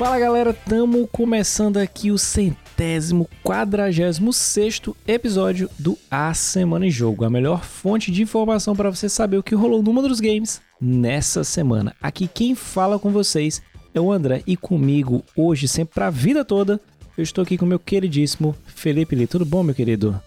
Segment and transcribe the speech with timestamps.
[0.00, 7.22] Fala galera, tamo começando aqui o centésimo, quadragésimo sexto episódio do A Semana em Jogo,
[7.22, 11.44] a melhor fonte de informação para você saber o que rolou mundo dos games nessa
[11.44, 11.94] semana.
[12.00, 13.60] Aqui quem fala com vocês
[13.92, 16.80] é o André e comigo hoje, sempre pra vida toda,
[17.14, 19.26] eu estou aqui com o meu queridíssimo Felipe Lee.
[19.26, 20.18] Tudo bom, meu querido?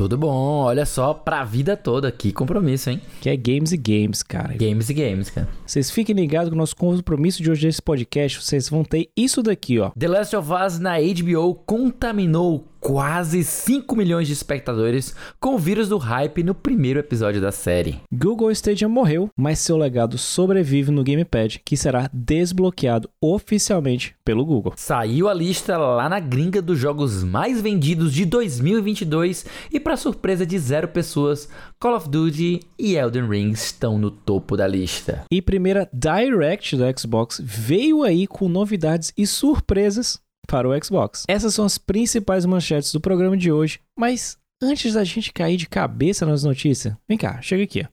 [0.00, 3.02] Tudo bom, olha só, pra vida toda, que compromisso, hein?
[3.20, 4.54] Que é Games e Games, cara.
[4.56, 5.46] Games e Games, cara.
[5.66, 9.42] Vocês fiquem ligados que o nosso compromisso de hoje desse podcast, vocês vão ter isso
[9.42, 9.90] daqui, ó.
[9.90, 15.88] The Last of Us na HBO contaminou quase 5 milhões de espectadores com o vírus
[15.88, 18.00] do hype no primeiro episódio da série.
[18.10, 24.72] Google Stadia morreu, mas seu legado sobrevive no Gamepad, que será desbloqueado oficialmente pelo Google.
[24.76, 30.46] Saiu a lista lá na gringa dos jogos mais vendidos de 2022 e para surpresa
[30.46, 35.24] de zero pessoas, Call of Duty e Elden Ring estão no topo da lista.
[35.30, 41.24] E primeira Direct do Xbox veio aí com novidades e surpresas para o Xbox.
[41.28, 45.68] Essas são as principais manchetes do programa de hoje, mas antes da gente cair de
[45.68, 47.86] cabeça nas notícias, vem cá, chega aqui.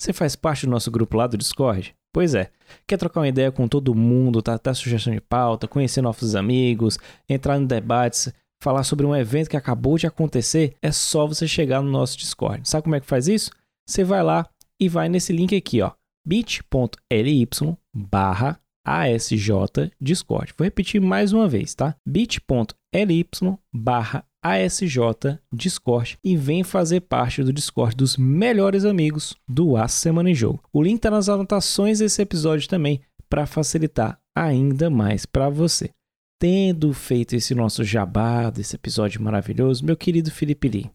[0.00, 1.94] Você faz parte do nosso grupo lá do Discord?
[2.12, 2.50] Pois é.
[2.86, 6.98] Quer trocar uma ideia com todo mundo, tá, tá sugestão de pauta, conhecer novos amigos,
[7.28, 10.74] entrar no debates, falar sobre um evento que acabou de acontecer?
[10.80, 12.68] É só você chegar no nosso Discord.
[12.68, 13.50] Sabe como é que faz isso?
[13.88, 14.48] Você vai lá
[14.80, 15.92] e vai nesse link aqui, ó,
[16.26, 17.48] bit.ly
[17.94, 19.50] barra ASJ
[20.00, 20.54] Discord.
[20.56, 21.94] Vou repetir mais uma vez, tá?
[22.06, 23.26] bit.ly
[23.72, 30.30] barra ASJ Discord e vem fazer parte do Discord dos melhores amigos do A Semana
[30.30, 30.62] em Jogo.
[30.72, 35.90] O link está nas anotações desse episódio também para facilitar ainda mais para você.
[36.40, 40.90] Tendo feito esse nosso jabá desse episódio maravilhoso, meu querido Felipe Lee,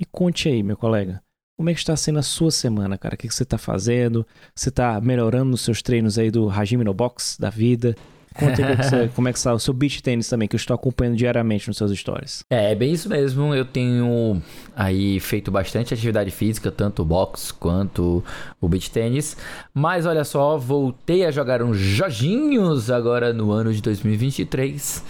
[0.00, 1.20] me conte aí, meu colega,
[1.56, 3.14] como é que está sendo a sua semana, cara?
[3.14, 4.26] O que, que você está fazendo?
[4.54, 7.94] Você está melhorando nos seus treinos aí do Hajime no Box da vida?
[8.34, 10.74] Conta aí você, como é que está o seu beach tênis também, que eu estou
[10.74, 12.44] acompanhando diariamente nos seus stories.
[12.50, 13.54] É, é bem isso mesmo.
[13.54, 14.42] Eu tenho
[14.74, 18.24] aí feito bastante atividade física, tanto o box quanto
[18.60, 19.36] o beach tênis.
[19.72, 25.04] Mas olha só, voltei a jogar uns joginhos agora no ano de 2023.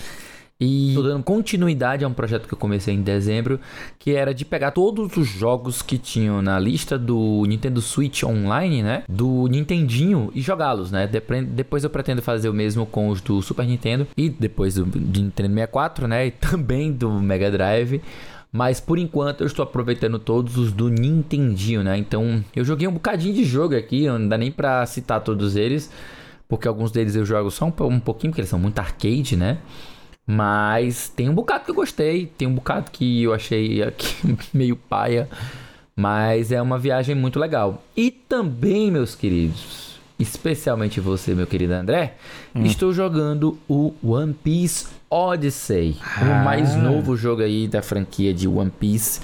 [0.65, 3.61] E tô dando continuidade a um projeto que eu comecei em dezembro,
[3.99, 8.83] que era de pegar todos os jogos que tinham na lista do Nintendo Switch Online,
[8.83, 9.05] né?
[9.09, 11.07] Do Nintendinho e jogá-los, né?
[11.07, 15.55] Depois eu pretendo fazer o mesmo com os do Super Nintendo e depois do Nintendo
[15.55, 16.27] 64, né?
[16.27, 18.01] E também do Mega Drive.
[18.51, 21.99] Mas por enquanto eu estou aproveitando todos os do Nintendinho, né?
[21.99, 25.91] Então eu joguei um bocadinho de jogo aqui, não dá nem pra citar todos eles,
[26.49, 29.59] porque alguns deles eu jogo só um, um pouquinho, porque eles são muito arcade, né?
[30.27, 34.75] Mas tem um bocado que eu gostei, tem um bocado que eu achei aqui meio
[34.77, 35.29] paia,
[35.95, 37.83] mas é uma viagem muito legal.
[37.97, 42.15] E também, meus queridos, especialmente você, meu querido André,
[42.55, 42.65] hum.
[42.65, 46.23] estou jogando o One Piece Odyssey, ah.
[46.23, 49.21] o mais novo jogo aí da franquia de One Piece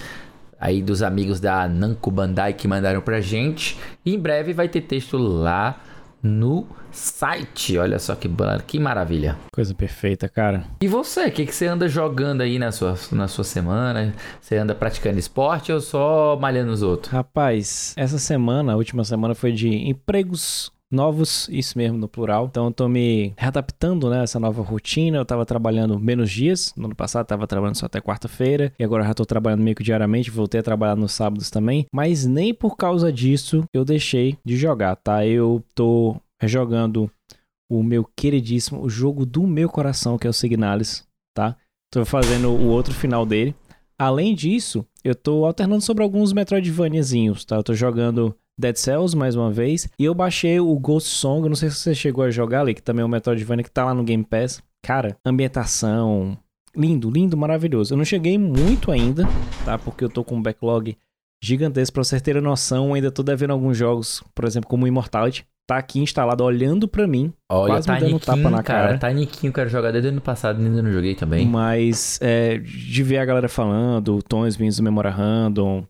[0.61, 3.79] aí dos amigos da Namco Bandai que mandaram pra gente.
[4.05, 5.81] E em breve vai ter texto lá
[6.23, 7.79] no site.
[7.79, 8.29] Olha só que,
[8.67, 9.37] que maravilha.
[9.53, 10.65] Coisa perfeita, cara.
[10.81, 14.15] E você, o que, que você anda jogando aí na sua, na sua semana?
[14.41, 17.13] Você anda praticando esporte ou só malhando os outros?
[17.13, 22.47] Rapaz, essa semana, a última semana foi de empregos novos, isso mesmo no plural.
[22.51, 25.19] Então eu tô me readaptando, né, essa nova rotina.
[25.19, 29.05] Eu tava trabalhando menos dias, no ano passado tava trabalhando só até quarta-feira e agora
[29.05, 32.77] já tô trabalhando meio que diariamente, voltei a trabalhar nos sábados também, mas nem por
[32.77, 35.27] causa disso eu deixei de jogar, tá?
[35.27, 37.11] Eu tô jogando
[37.71, 41.57] o meu queridíssimo, o jogo do meu coração, que é o Signalis, tá?
[41.93, 43.55] Tô fazendo o outro final dele.
[43.99, 47.57] Além disso, eu tô alternando sobre alguns Metroidvaniazinhos, tá?
[47.57, 49.89] Eu tô jogando Dead Cells mais uma vez.
[49.99, 52.83] E eu baixei o Ghost Song, não sei se você chegou a jogar ali, que
[52.83, 54.63] também é um Metroidvania que tá lá no Game Pass.
[54.83, 56.39] Cara, ambientação,
[56.77, 57.95] lindo, lindo, maravilhoso.
[57.95, 59.27] Eu não cheguei muito ainda,
[59.65, 59.79] tá?
[59.79, 60.97] Porque eu tô com um backlog
[61.43, 62.95] gigantesco pra vocês terem noção.
[62.95, 67.33] Ainda tô devendo alguns jogos, por exemplo, como Immortality tá aqui instalado olhando pra mim.
[67.49, 68.99] Olha, quase Tiny me dando tapa na cara.
[68.99, 69.15] cara.
[69.15, 71.47] King eu quero jogar desde o ano passado, ainda não joguei também.
[71.47, 75.85] Mas é, de ver a galera falando, tons vindos do Memora Random,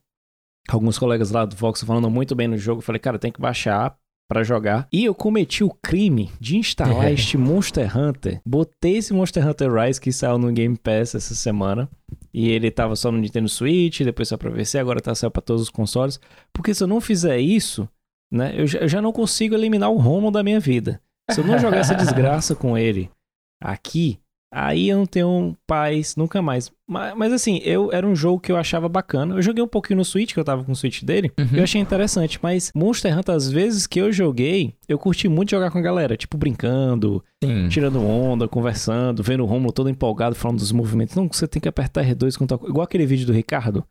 [0.69, 3.41] alguns colegas lá do Vox falando muito bem no jogo, eu falei, cara, tem que
[3.41, 3.97] baixar
[4.31, 4.87] para jogar.
[4.93, 8.41] E eu cometi o crime de instalar este Monster Hunter.
[8.47, 11.91] Botei esse Monster Hunter Rise que saiu no Game Pass essa semana.
[12.33, 15.43] E ele tava só no Nintendo Switch, depois só pra PC, agora tá saindo pra
[15.43, 16.21] todos os consoles.
[16.53, 17.89] Porque se eu não fizer isso,
[18.33, 18.55] né?
[18.55, 21.03] Eu, eu já não consigo eliminar o Romo da minha vida.
[21.29, 23.11] Se eu não jogar essa desgraça com ele
[23.61, 24.20] aqui,
[24.52, 26.73] Aí eu não tenho paz nunca mais.
[26.88, 29.37] Mas, mas, assim, eu era um jogo que eu achava bacana.
[29.37, 31.31] Eu joguei um pouquinho no Switch, que eu tava com o Switch dele.
[31.38, 31.58] Uhum.
[31.58, 32.41] Eu achei interessante.
[32.43, 36.17] Mas Monster Hunter, às vezes que eu joguei, eu curti muito jogar com a galera.
[36.17, 37.69] Tipo, brincando, Sim.
[37.69, 41.14] tirando onda, conversando, vendo o Romulo todo empolgado, falando dos movimentos.
[41.14, 42.61] Não, você tem que apertar R2 com tal...
[42.69, 43.85] Igual aquele vídeo do Ricardo.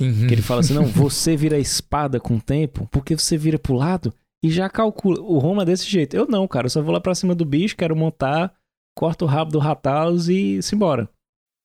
[0.00, 0.26] Uhum.
[0.26, 3.58] Que ele fala assim: não, você vira a espada com o tempo, porque você vira
[3.58, 4.12] pro lado
[4.42, 5.20] e já calcula.
[5.20, 6.16] O Roma é desse jeito.
[6.16, 6.66] Eu não, cara.
[6.66, 8.52] Eu só vou lá pra cima do bicho, quero montar,
[8.96, 11.08] corto o rabo do Ratalos e simbora.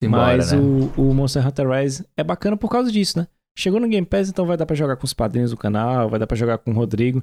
[0.02, 0.58] simbora Mas né?
[0.58, 3.26] o, o Monster Hunter Rise é bacana por causa disso, né?
[3.58, 6.18] Chegou no Game Pass, então vai dar pra jogar com os padrinhos do canal, vai
[6.18, 7.22] dar pra jogar com o Rodrigo.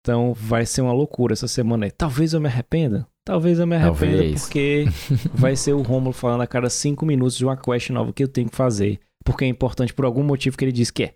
[0.00, 1.90] Então vai ser uma loucura essa semana aí.
[1.90, 3.06] Talvez eu me arrependa.
[3.26, 4.42] Talvez eu me arrependa Talvez.
[4.42, 4.84] porque
[5.32, 8.28] vai ser o Romulo falando a cada 5 minutos de uma quest nova que eu
[8.28, 11.14] tenho que fazer porque é importante por algum motivo que ele diz que é.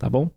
[0.00, 0.30] Tá bom?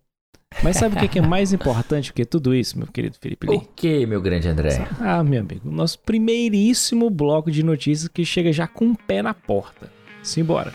[0.62, 3.58] Mas sabe o que é mais importante que tudo isso, meu querido Felipe Lee?
[3.58, 4.88] O que, meu grande André?
[5.00, 9.34] Ah, meu amigo, nosso primeiríssimo bloco de notícias que chega já com o pé na
[9.34, 9.90] porta.
[10.22, 10.72] Simbora.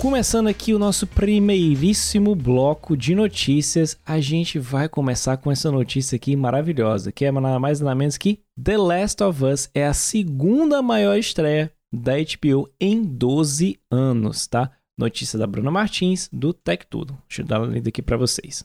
[0.00, 6.16] Começando aqui o nosso primeiríssimo bloco de notícias, a gente vai começar com essa notícia
[6.16, 9.92] aqui maravilhosa, que é nada mais nada menos que The Last of Us é a
[9.92, 14.70] segunda maior estreia da HBO em 12 anos, tá?
[14.96, 17.18] Notícia da Bruna Martins, do Tech Tudo.
[17.28, 18.64] Deixa eu dar uma lida aqui para vocês.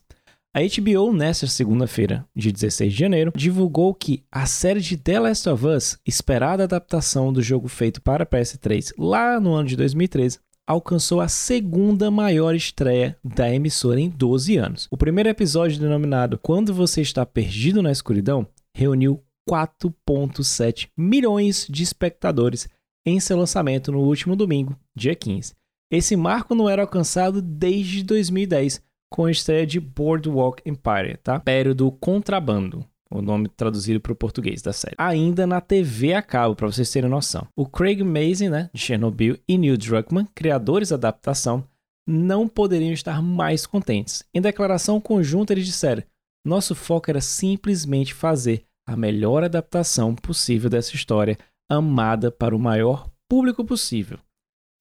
[0.56, 5.50] A HBO, nesta segunda-feira, de 16 de janeiro, divulgou que a série de The Last
[5.50, 11.22] of Us, esperada adaptação do jogo feito para PS3 lá no ano de 2013, alcançou
[11.22, 14.88] a segunda maior estreia da emissora em 12 anos.
[14.90, 22.68] O primeiro episódio, denominado Quando Você Está Perdido na Escuridão, reuniu 4,7 milhões de espectadores
[23.06, 25.54] em seu lançamento no último domingo, dia 15.
[25.92, 28.82] Esse marco não era alcançado desde 2010,
[29.12, 31.36] com a estreia de Boardwalk Empire, tá?
[31.36, 34.96] Império do Contrabando o nome traduzido para o português da série.
[34.98, 37.48] Ainda na TV a cabo, para vocês terem noção.
[37.56, 41.68] O Craig Mazin, né, de Chernobyl, e Neil Druckmann, criadores da adaptação,
[42.08, 44.24] não poderiam estar mais contentes.
[44.34, 46.04] Em declaração conjunta, eles disseram:
[46.46, 51.38] nosso foco era simplesmente fazer a melhor adaptação possível dessa história,
[51.70, 54.20] amada para o maior público possível.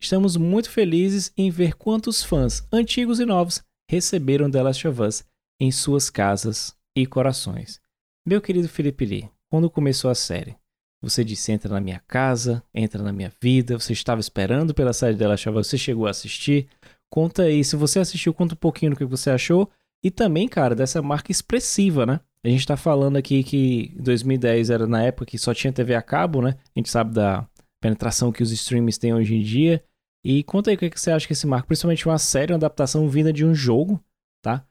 [0.00, 5.24] Estamos muito felizes em ver quantos fãs, antigos e novos, receberam The Last of Us
[5.58, 7.80] em suas casas e corações.
[8.26, 10.56] Meu querido Felipe Lee, quando começou a série,
[11.02, 15.14] você disse entra na minha casa, entra na minha vida, você estava esperando pela série
[15.14, 16.66] dela, achava você chegou a assistir.
[17.10, 19.70] Conta aí, se você assistiu, conta um pouquinho do que você achou
[20.02, 22.18] e também, cara, dessa marca expressiva, né?
[22.42, 26.00] A gente tá falando aqui que 2010 era na época que só tinha TV a
[26.00, 26.56] cabo, né?
[26.74, 27.46] A gente sabe da
[27.78, 29.84] penetração que os streams têm hoje em dia.
[30.24, 33.06] E conta aí o que você acha que esse marco, principalmente uma série, uma adaptação
[33.06, 34.02] vinda de um jogo,
[34.40, 34.66] tá?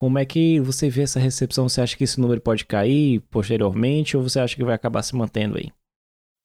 [0.00, 1.68] Como é que você vê essa recepção?
[1.68, 5.16] Você acha que esse número pode cair posteriormente ou você acha que vai acabar se
[5.16, 5.72] mantendo aí?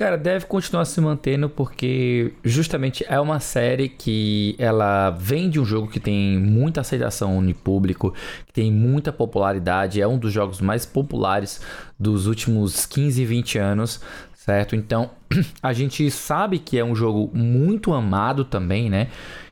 [0.02, 5.66] Cara, deve continuar se mantendo porque justamente é uma série que ela vem de um
[5.66, 8.12] jogo que tem muita aceitação no público,
[8.48, 11.62] que tem muita popularidade, é um dos jogos mais populares
[11.98, 14.02] dos últimos 15, 20 anos,
[14.34, 14.76] certo?
[14.76, 15.12] Então,
[15.62, 19.10] a gente sabe que é um jogo muito amado também, né?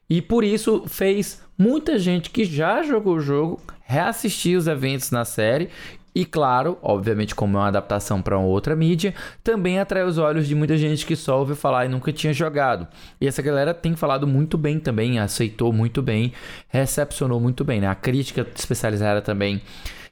[0.10, 5.24] E por isso fez muita gente que já jogou o jogo reassistir os eventos na
[5.24, 5.70] série
[6.14, 9.14] e claro, obviamente, como é uma adaptação para outra mídia,
[9.44, 12.86] também atrai os olhos de muita gente que só ouviu falar e nunca tinha jogado.
[13.20, 16.34] E essa galera tem falado muito bem também, aceitou muito bem,
[16.68, 17.80] recepcionou muito bem.
[17.80, 17.88] Né?
[17.88, 19.62] A crítica especializada também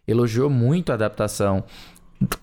[0.08, 1.65] elogiou muito a adaptação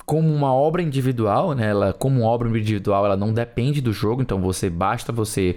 [0.04, 1.68] como uma obra individual, né?
[1.68, 5.56] Ela, como obra individual, ela não depende do jogo, então você basta você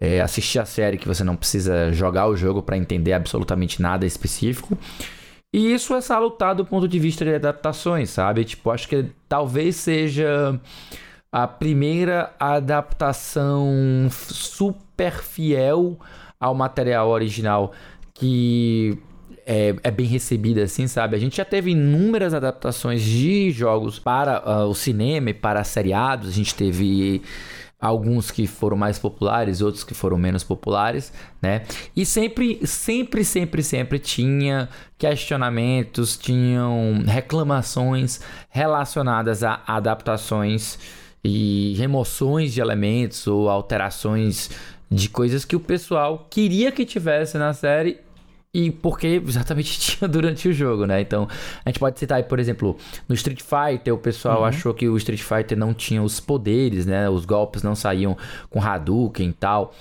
[0.00, 4.06] é, assistir a série que você não precisa jogar o jogo para entender absolutamente nada
[4.06, 4.76] específico.
[5.52, 8.44] E isso é salutar do ponto de vista de adaptações, sabe?
[8.44, 10.58] Tipo, acho que talvez seja
[11.30, 15.98] a primeira adaptação super fiel
[16.38, 17.72] ao material original
[18.14, 18.98] que
[19.46, 21.16] é, é, bem recebida, assim, sabe?
[21.16, 26.28] A gente já teve inúmeras adaptações de jogos para uh, o cinema e para seriados.
[26.28, 27.22] A gente teve
[27.80, 31.62] alguns que foram mais populares, outros que foram menos populares, né?
[31.96, 34.68] E sempre, sempre, sempre, sempre tinha
[34.98, 38.20] questionamentos, tinham reclamações
[38.50, 40.78] relacionadas a adaptações
[41.24, 44.50] e remoções de elementos ou alterações
[44.90, 47.98] de coisas que o pessoal queria que tivesse na série
[48.52, 51.00] e porque exatamente tinha durante o jogo, né?
[51.00, 51.28] Então,
[51.64, 52.76] a gente pode citar aí, por exemplo,
[53.08, 54.44] no Street Fighter, o pessoal uhum.
[54.44, 57.08] achou que o Street Fighter não tinha os poderes, né?
[57.08, 58.16] Os golpes não saíam
[58.48, 59.74] com Hadouken e tal.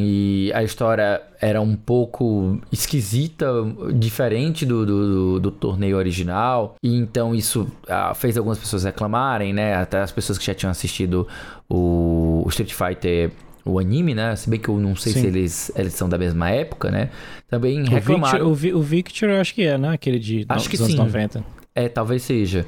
[0.00, 3.48] E a história era um pouco esquisita,
[3.92, 6.76] diferente do, do, do, torneio original.
[6.80, 9.74] E então isso ah, fez algumas pessoas reclamarem, né?
[9.74, 11.26] Até as pessoas que já tinham assistido
[11.68, 13.32] o, o Street Fighter
[13.68, 14.34] o anime, né?
[14.36, 15.20] Se bem que eu não sei Sim.
[15.20, 17.10] se eles, eles são da mesma época, né?
[17.48, 18.46] Também reclamaram.
[18.46, 19.90] O Victor, o, Victor eu acho que é, né?
[19.90, 20.94] Aquele de acho no, que sim.
[20.94, 21.44] 90.
[21.74, 22.66] É, talvez seja.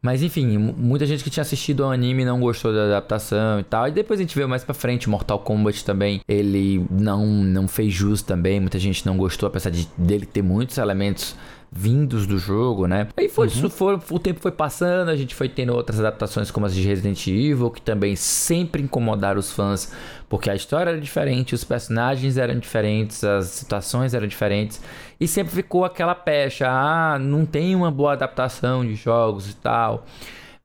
[0.00, 3.86] Mas enfim, muita gente que tinha assistido ao anime não gostou da adaptação e tal.
[3.86, 7.92] E depois a gente viu mais pra frente, Mortal Kombat também, ele não, não fez
[7.92, 8.58] jus também.
[8.58, 11.36] Muita gente não gostou, apesar de dele ter muitos elementos
[11.74, 13.08] vindos do jogo, né?
[13.16, 13.70] Aí foi, uhum.
[13.70, 17.26] foi, o tempo foi passando, a gente foi tendo outras adaptações como as de Resident
[17.26, 19.90] Evil, que também sempre incomodaram os fãs,
[20.28, 24.82] porque a história era diferente, os personagens eram diferentes, as situações eram diferentes,
[25.18, 30.04] e sempre ficou aquela pecha, ah, não tem uma boa adaptação de jogos e tal.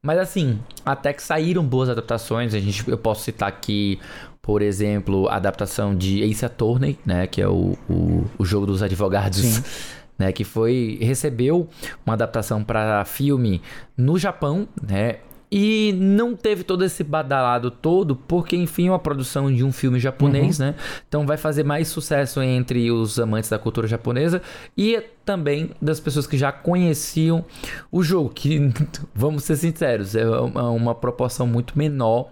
[0.04, 3.98] Mas assim, até que saíram boas adaptações, a gente, eu posso citar aqui
[4.42, 8.82] por exemplo, a adaptação de Ace Attorney, né, que é o, o, o jogo dos
[8.82, 9.62] advogados Sim
[10.18, 11.68] né, que foi recebeu
[12.06, 13.62] uma adaptação para filme
[13.96, 15.18] no Japão, né?
[15.50, 19.98] E não teve todo esse badalado todo, porque enfim é uma produção de um filme
[19.98, 20.66] japonês, uhum.
[20.66, 20.76] né?
[21.08, 24.42] Então vai fazer mais sucesso entre os amantes da cultura japonesa
[24.78, 27.46] e também das pessoas que já conheciam
[27.90, 28.60] o jogo, que
[29.16, 32.30] vamos ser sinceros, é uma proporção muito menor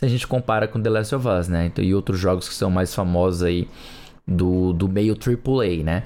[0.00, 1.66] se a gente compara com The Last of Us, né?
[1.66, 3.68] Então, e outros jogos que são mais famosos aí
[4.26, 6.04] do, do meio AAA, né?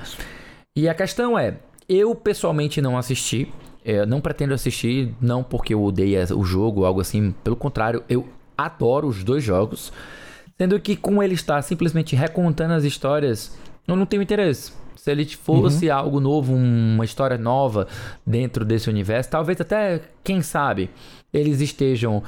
[0.77, 1.55] E a questão é,
[1.89, 3.53] eu pessoalmente não assisti,
[3.85, 8.03] é, não pretendo assistir, não porque eu odeio o jogo ou algo assim, pelo contrário,
[8.09, 8.27] eu
[8.59, 9.93] adoro os dois jogos,
[10.59, 14.73] sendo que com ele estar simplesmente recontando as histórias, eu não tenho interesse.
[14.97, 15.95] Se ele fosse uhum.
[15.95, 17.87] algo novo, uma história nova
[18.27, 20.91] dentro desse universo, talvez até, quem sabe,
[21.33, 22.21] eles estejam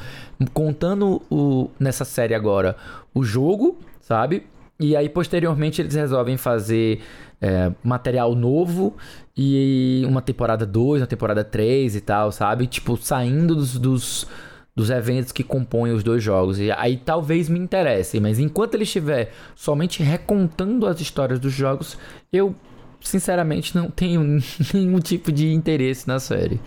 [0.54, 2.76] contando o, nessa série agora
[3.12, 4.44] o jogo, sabe?
[4.78, 7.00] E aí, posteriormente, eles resolvem fazer
[7.40, 8.96] é, material novo
[9.36, 12.66] e uma temporada 2, uma temporada 3 e tal, sabe?
[12.66, 14.26] Tipo, saindo dos, dos,
[14.74, 16.58] dos, eventos que compõem os dois jogos.
[16.58, 21.98] E aí talvez me interesse, mas enquanto ele estiver somente recontando as histórias dos jogos,
[22.32, 22.54] eu
[23.00, 24.22] sinceramente não tenho
[24.74, 26.60] nenhum tipo de interesse na série.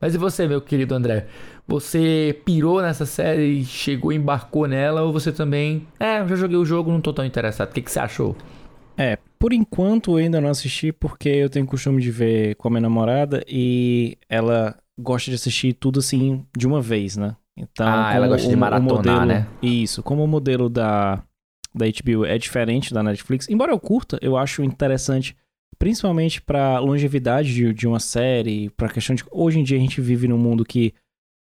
[0.00, 1.26] Mas e você, meu querido André?
[1.68, 5.86] Você pirou nessa série, chegou, embarcou nela, ou você também.
[5.98, 7.70] É, eu já joguei o jogo, não tô tão interessado.
[7.70, 8.36] O que, que você achou?
[8.96, 12.70] É, por enquanto eu ainda não assisti porque eu tenho costume de ver com a
[12.70, 17.36] minha namorada e ela gosta de assistir tudo assim de uma vez, né?
[17.56, 19.46] Então, ah, ela gosta o, de maratonar, modelo, né?
[19.62, 21.22] Isso, como o modelo da,
[21.74, 25.36] da HBO é diferente da Netflix, embora eu curta, eu acho interessante,
[25.78, 30.00] principalmente para longevidade de, de uma série, para questão de hoje em dia a gente
[30.00, 30.94] vive num mundo que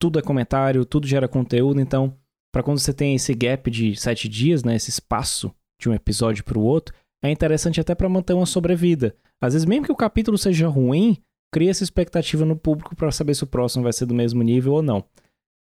[0.00, 2.16] tudo é comentário, tudo gera conteúdo, então
[2.52, 6.42] para quando você tem esse gap de sete dias, né, esse espaço de um episódio
[6.42, 9.14] para o outro, é interessante até para manter uma sobrevida.
[9.40, 11.16] Às vezes, mesmo que o capítulo seja ruim,
[11.52, 14.73] cria essa expectativa no público para saber se o próximo vai ser do mesmo nível
[14.73, 15.04] ou não.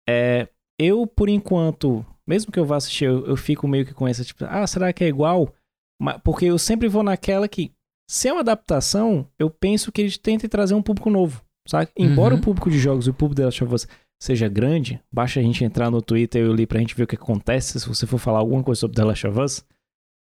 [0.10, 0.48] É,
[0.80, 4.24] eu, por enquanto, mesmo que eu vá assistir, eu, eu fico meio que com essa
[4.24, 5.54] tipo, ah, será que é igual?
[6.24, 7.72] Porque eu sempre vou naquela que,
[8.10, 11.90] se é uma adaptação, eu penso que eles tentem trazer um público novo, sabe?
[11.98, 12.40] Embora uhum.
[12.40, 13.88] o público de jogos e o público de Last of Us
[14.22, 17.08] seja grande, basta a gente entrar no Twitter e eu li pra gente ver o
[17.08, 19.66] que acontece se você for falar alguma coisa sobre The Last of Us.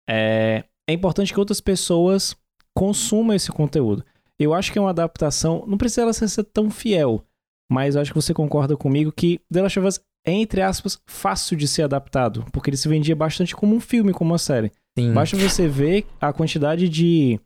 [0.09, 2.37] É, é importante que outras pessoas
[2.75, 4.05] consumam esse conteúdo.
[4.39, 7.25] Eu acho que é uma adaptação, não precisa ser tão fiel,
[7.71, 10.99] mas eu acho que você concorda comigo que The Last of Us é, entre aspas,
[11.07, 14.71] fácil de ser adaptado, porque ele se vendia bastante como um filme, como uma série.
[14.99, 15.13] Sim.
[15.13, 17.41] Basta você ver a quantidade de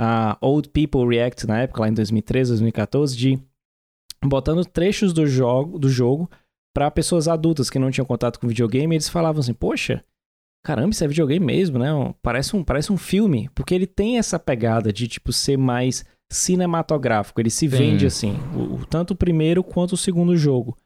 [0.00, 3.38] uh, Old People React na época, lá em 2013, 2014, de
[4.24, 6.30] botando trechos do jogo, do jogo
[6.74, 10.04] para pessoas adultas que não tinham contato com videogame, eles falavam assim: "Poxa,
[10.64, 11.88] caramba, isso é videogame mesmo, né?
[12.22, 17.40] Parece um, parece um filme, porque ele tem essa pegada de, tipo, ser mais cinematográfico.
[17.40, 20.76] Ele se vende assim, o, tanto o primeiro quanto o segundo jogo.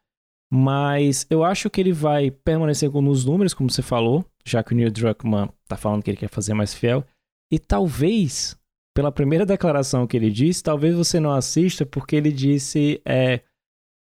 [0.54, 4.76] Mas eu acho que ele vai permanecer nos números, como você falou, já que o
[4.76, 7.04] Neil Druckmann tá falando que ele quer fazer mais fiel.
[7.50, 8.56] E talvez,
[8.94, 13.40] pela primeira declaração que ele disse, talvez você não assista porque ele disse é,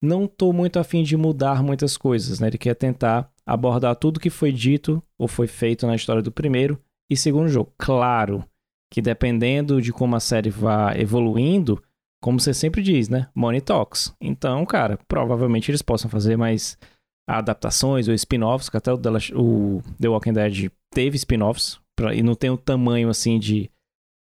[0.02, 2.48] não tô muito afim de mudar muitas coisas, né?
[2.48, 6.80] Ele quer tentar abordar tudo que foi dito ou foi feito na história do primeiro
[7.08, 7.72] e segundo jogo.
[7.78, 8.44] Claro
[8.90, 11.82] que dependendo de como a série vá evoluindo,
[12.20, 13.28] como você sempre diz, né?
[13.34, 14.14] Money talks.
[14.20, 16.76] Então, cara, provavelmente eles possam fazer mais
[17.28, 21.78] adaptações ou spin-offs, que até o The, Walking Dead teve spin-offs
[22.14, 23.70] e não tem o tamanho assim de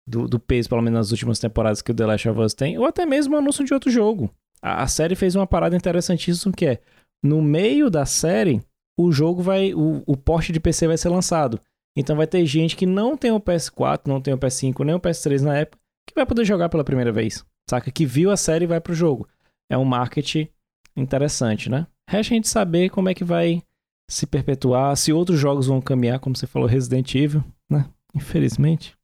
[0.10, 2.78] do, do, peso, pelo menos nas últimas temporadas que o The Last of Us tem,
[2.78, 4.30] ou até mesmo anúncio de outro jogo.
[4.62, 6.80] A, a série fez uma parada interessantíssima que é
[7.24, 8.62] no meio da série
[8.98, 9.74] o jogo vai.
[9.74, 11.60] O, o porte de PC vai ser lançado.
[11.96, 15.00] Então vai ter gente que não tem o PS4, não tem o PS5, nem o
[15.00, 17.44] PS3 na época, que vai poder jogar pela primeira vez.
[17.70, 17.92] Saca?
[17.92, 19.28] Que viu a série e vai pro jogo.
[19.70, 20.48] É um marketing
[20.96, 21.88] interessante, né?
[22.10, 23.62] Resta a gente saber como é que vai
[24.10, 27.86] se perpetuar, se outros jogos vão caminhar, como você falou, Resident Evil, né?
[28.16, 28.96] Infelizmente,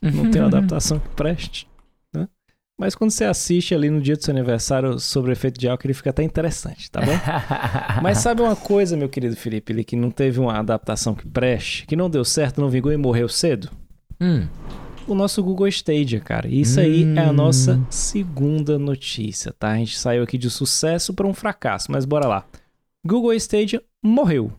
[0.00, 1.68] não tem uma adaptação que preste,
[2.14, 2.28] né?
[2.78, 5.86] Mas quando você assiste ali no dia do seu aniversário sobre o efeito de álcool,
[5.86, 7.12] ele fica até interessante, tá bom?
[8.02, 11.86] Mas sabe uma coisa, meu querido Felipe, ele que não teve uma adaptação que preste,
[11.86, 13.70] que não deu certo, não vingou e morreu cedo?
[14.20, 14.46] Hum.
[15.06, 16.48] O nosso Google Stadia, cara.
[16.48, 19.70] Isso aí é a nossa segunda notícia, tá?
[19.70, 22.46] A gente saiu aqui de sucesso para um fracasso, mas bora lá.
[23.04, 24.52] Google Stadia morreu,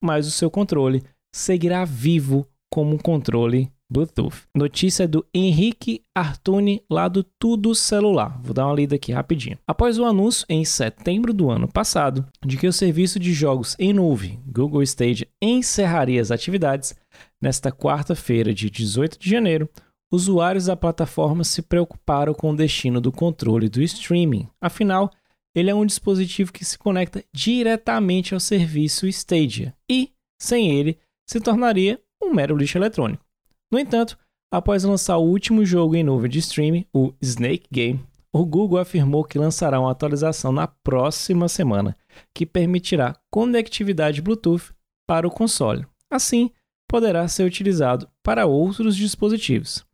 [0.00, 4.46] mas o seu controle seguirá vivo como um controle Bluetooth.
[4.54, 8.38] Notícia do Henrique Artuni, lá do Tudo Celular.
[8.42, 9.58] Vou dar uma lida aqui rapidinho.
[9.66, 13.92] Após o anúncio em setembro do ano passado de que o serviço de jogos em
[13.92, 16.94] nuvem Google Stadia encerraria as atividades,
[17.40, 19.68] nesta quarta-feira de 18 de janeiro,
[20.12, 24.48] usuários da plataforma se preocuparam com o destino do controle do streaming.
[24.60, 25.10] Afinal,
[25.54, 31.40] ele é um dispositivo que se conecta diretamente ao serviço Stadia e, sem ele, se
[31.40, 33.27] tornaria um mero lixo eletrônico.
[33.70, 34.18] No entanto,
[34.52, 38.00] após lançar o último jogo em nuvem de streaming, o Snake Game,
[38.32, 41.96] o Google afirmou que lançará uma atualização na próxima semana
[42.34, 44.72] que permitirá conectividade Bluetooth
[45.06, 45.86] para o console.
[46.10, 46.50] Assim,
[46.88, 49.84] poderá ser utilizado para outros dispositivos.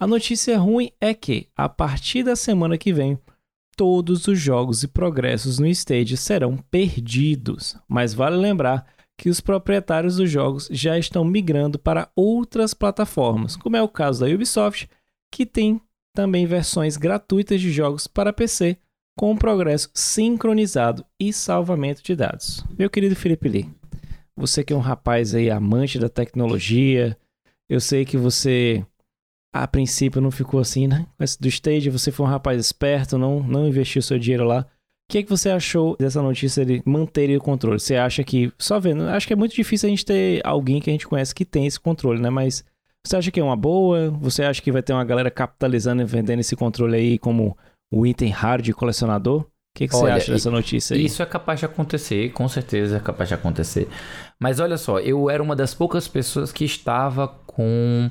[0.00, 3.18] A notícia ruim é que, a partir da semana que vem,
[3.76, 7.76] todos os jogos e progressos no Stage serão perdidos.
[7.88, 8.86] Mas vale lembrar
[9.18, 14.20] que os proprietários dos jogos já estão migrando para outras plataformas, como é o caso
[14.20, 14.88] da Ubisoft,
[15.32, 15.80] que tem
[16.14, 18.76] também versões gratuitas de jogos para PC
[19.16, 22.64] com progresso sincronizado e salvamento de dados.
[22.76, 23.70] Meu querido Felipe Lee,
[24.36, 27.16] você que é um rapaz aí amante da tecnologia,
[27.68, 28.84] eu sei que você
[29.52, 31.06] a princípio não ficou assim, né?
[31.16, 34.66] Mas do stage você foi um rapaz esperto, não, não investiu seu dinheiro lá.
[35.08, 37.78] O que, é que você achou dessa notícia de manter o controle?
[37.78, 40.88] Você acha que, só vendo, acho que é muito difícil a gente ter alguém que
[40.90, 42.30] a gente conhece que tem esse controle, né?
[42.30, 42.64] Mas
[43.06, 44.10] você acha que é uma boa?
[44.12, 47.56] Você acha que vai ter uma galera capitalizando e vendendo esse controle aí como
[47.92, 49.46] o item raro de colecionador?
[49.74, 51.04] O que, que você acha dessa notícia aí?
[51.04, 53.88] Isso é capaz de acontecer, com certeza é capaz de acontecer.
[54.38, 58.08] Mas olha só, eu era uma das poucas pessoas que estava com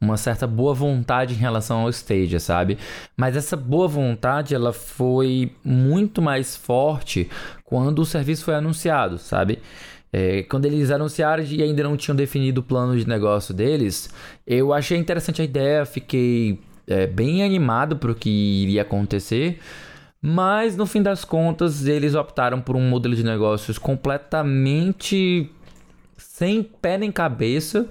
[0.00, 2.78] uma certa boa vontade em relação ao Stadia, sabe?
[3.16, 7.30] Mas essa boa vontade ela foi muito mais forte
[7.64, 9.60] quando o serviço foi anunciado, sabe?
[10.12, 14.12] É, quando eles anunciaram e ainda não tinham definido o plano de negócio deles,
[14.44, 19.60] eu achei interessante a ideia, fiquei é, bem animado para o que iria acontecer.
[20.26, 25.50] Mas no fim das contas, eles optaram por um modelo de negócios completamente
[26.16, 27.86] sem pé nem cabeça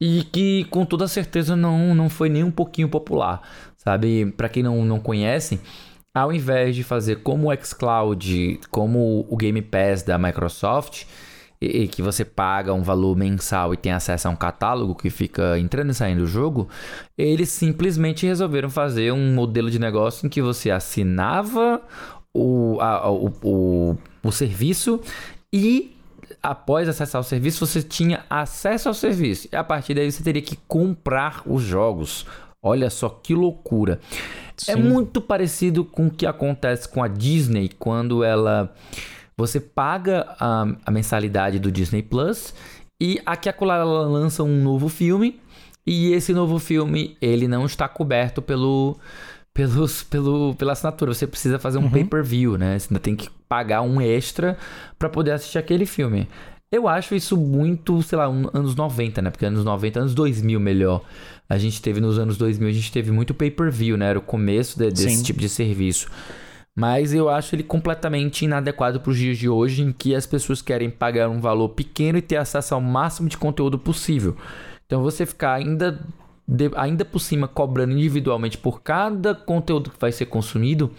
[0.00, 3.42] e que com toda certeza não, não foi nem um pouquinho popular,
[3.76, 4.24] sabe?
[4.38, 5.60] Para quem não, não conhece,
[6.14, 11.04] ao invés de fazer como o xCloud, como o Game Pass da Microsoft,
[11.60, 15.10] e, e que você paga um valor mensal e tem acesso a um catálogo que
[15.10, 16.68] fica entrando e saindo do jogo,
[17.16, 21.82] eles simplesmente resolveram fazer um modelo de negócio em que você assinava
[22.34, 25.00] o, a, o, o, o serviço
[25.52, 25.96] e
[26.42, 29.48] após acessar o serviço, você tinha acesso ao serviço.
[29.52, 32.26] E a partir daí você teria que comprar os jogos.
[32.62, 34.00] Olha só que loucura.
[34.12, 34.72] É Sim.
[34.72, 38.74] É muito parecido com o que acontece com a Disney quando ela.
[39.38, 42.54] Você paga a, a mensalidade do Disney Plus
[43.00, 45.40] e aqui ela lança um novo filme.
[45.86, 48.98] E esse novo filme ele não está coberto pelo
[49.56, 51.14] pelos, pelo, pela assinatura.
[51.14, 51.90] Você precisa fazer um uhum.
[51.90, 52.78] pay-per-view, né?
[52.78, 54.56] Você ainda tem que pagar um extra
[54.98, 56.28] para poder assistir aquele filme.
[56.70, 59.30] Eu acho isso muito, sei lá, um, anos 90, né?
[59.30, 61.02] Porque anos 90, anos 2000 melhor.
[61.48, 64.10] A gente teve nos anos 2000, a gente teve muito pay-per-view, né?
[64.10, 65.22] Era o começo de, desse Sim.
[65.22, 66.08] tipo de serviço.
[66.76, 70.60] Mas eu acho ele completamente inadequado para os dias de hoje, em que as pessoas
[70.60, 74.36] querem pagar um valor pequeno e ter acesso ao máximo de conteúdo possível.
[74.84, 75.98] Então você ficar ainda
[76.46, 80.92] de, ainda por cima cobrando individualmente por cada conteúdo que vai ser consumido,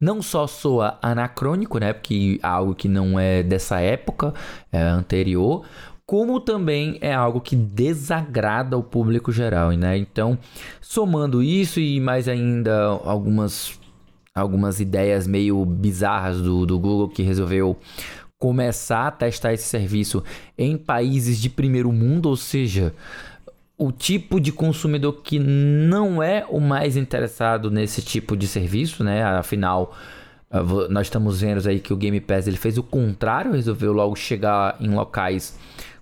[0.00, 1.92] não só soa anacrônico, né?
[1.92, 4.32] Porque é algo que não é dessa época,
[4.72, 5.64] é anterior,
[6.06, 9.96] como também é algo que desagrada o público geral, né?
[9.96, 10.38] Então,
[10.80, 13.78] somando isso e mais ainda algumas
[14.34, 17.78] algumas ideias meio bizarras do, do Google que resolveu
[18.36, 20.22] começar a testar esse serviço
[20.58, 22.92] em países de primeiro mundo, ou seja,
[23.78, 29.22] o tipo de consumidor que não é o mais interessado nesse tipo de serviço, né?
[29.22, 29.96] Afinal,
[30.50, 34.16] ah, nós estamos vendo aí que o Game Pass ele fez o contrário, resolveu logo
[34.16, 35.56] chegar em locais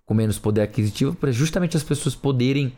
[0.05, 2.73] com menos poder aquisitivo, para justamente as pessoas poderem,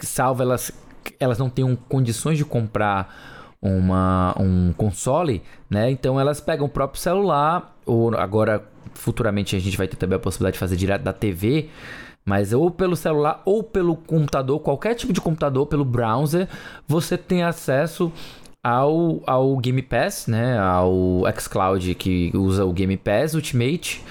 [0.00, 0.70] salvo elas,
[1.18, 3.31] elas não tenham condições de comprar
[3.62, 5.90] uma, um console, né?
[5.90, 10.20] Então elas pegam o próprio celular, ou agora futuramente a gente vai ter também a
[10.20, 11.68] possibilidade de fazer direto da TV,
[12.24, 16.48] mas ou pelo celular ou pelo computador, qualquer tipo de computador, pelo browser,
[16.86, 18.12] você tem acesso
[18.62, 20.58] ao, ao Game Pass, né?
[20.58, 24.02] Ao xCloud que usa o Game Pass Ultimate.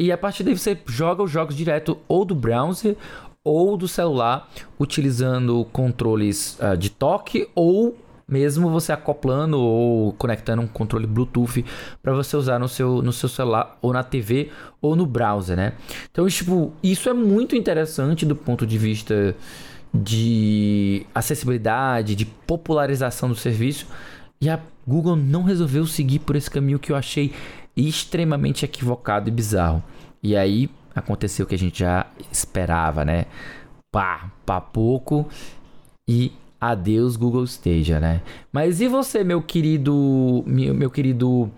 [0.00, 2.96] E a partir daí você joga os jogos direto ou do browser
[3.44, 4.48] ou do celular,
[4.80, 11.64] utilizando controles uh, de toque ou mesmo você acoplando ou conectando um controle Bluetooth
[12.02, 15.74] para você usar no seu, no seu celular ou na TV ou no browser, né?
[16.10, 19.36] Então, tipo, isso é muito interessante do ponto de vista
[19.92, 23.86] de acessibilidade, de popularização do serviço.
[24.40, 27.32] E a Google não resolveu seguir por esse caminho que eu achei
[27.76, 29.82] extremamente equivocado e bizarro.
[30.22, 33.26] E aí aconteceu o que a gente já esperava, né?
[33.92, 35.28] Pá, pá pouco
[36.08, 36.32] e
[36.70, 38.22] Adeus Google Stadia, né?
[38.52, 41.50] Mas e você, meu querido, meu, meu querido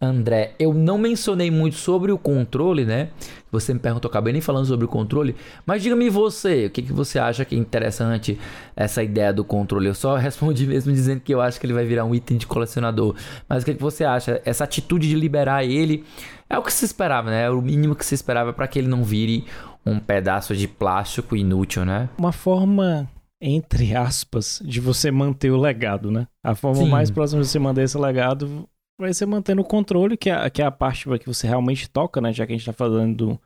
[0.00, 0.54] André?
[0.58, 3.10] Eu não mencionei muito sobre o controle, né?
[3.50, 6.92] Você me perguntou, acabei nem falando sobre o controle, mas diga-me você, o que, que
[6.92, 8.38] você acha que é interessante
[8.74, 9.88] essa ideia do controle?
[9.88, 12.46] Eu só respondi mesmo dizendo que eu acho que ele vai virar um item de
[12.46, 13.14] colecionador.
[13.48, 14.40] Mas o que, que você acha?
[14.44, 16.04] Essa atitude de liberar ele
[16.48, 17.44] é o que se esperava, né?
[17.44, 19.44] É o mínimo que se esperava para que ele não vire
[19.84, 22.08] um pedaço de plástico inútil, né?
[22.18, 23.08] Uma forma
[23.44, 26.28] entre aspas, de você manter o legado, né?
[26.44, 26.88] A forma Sim.
[26.88, 28.68] mais próxima de você manter esse legado
[29.00, 32.20] vai ser mantendo o controle, que é, que é a parte que você realmente toca,
[32.20, 32.32] né?
[32.32, 33.40] Já que a gente tá falando do,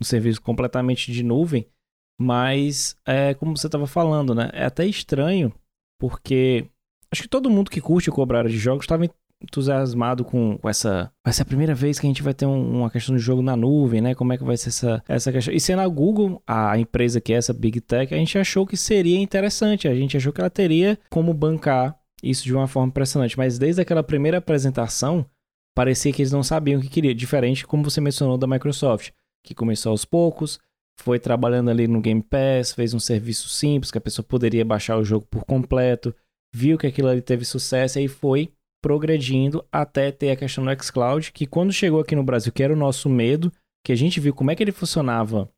[0.00, 1.66] do serviço completamente de nuvem.
[2.18, 4.48] Mas, é como você estava falando, né?
[4.54, 5.52] É até estranho,
[6.00, 6.66] porque
[7.12, 9.04] acho que todo mundo que curte cobrar de jogos estava
[9.42, 11.10] entusiasmado com, essa.
[11.24, 13.42] Vai ser a primeira vez que a gente vai ter um, uma questão de jogo
[13.42, 14.14] na nuvem, né?
[14.14, 15.52] Como é que vai ser essa, essa questão.
[15.52, 18.76] E sendo a Google, a empresa que é essa Big Tech, a gente achou que
[18.76, 19.88] seria interessante.
[19.88, 23.36] A gente achou que ela teria como bancar isso de uma forma impressionante.
[23.36, 25.26] Mas desde aquela primeira apresentação,
[25.74, 27.14] parecia que eles não sabiam o que queria.
[27.14, 29.10] Diferente, como você mencionou, da Microsoft,
[29.44, 30.58] que começou aos poucos.
[31.00, 34.98] Foi trabalhando ali no Game Pass, fez um serviço simples que a pessoa poderia baixar
[34.98, 36.14] o jogo por completo,
[36.54, 38.52] viu que aquilo ali teve sucesso e aí foi
[38.82, 42.72] progredindo até ter a questão do xCloud, que quando chegou aqui no Brasil, que era
[42.72, 43.50] o nosso medo,
[43.84, 45.48] que a gente viu como é que ele funcionava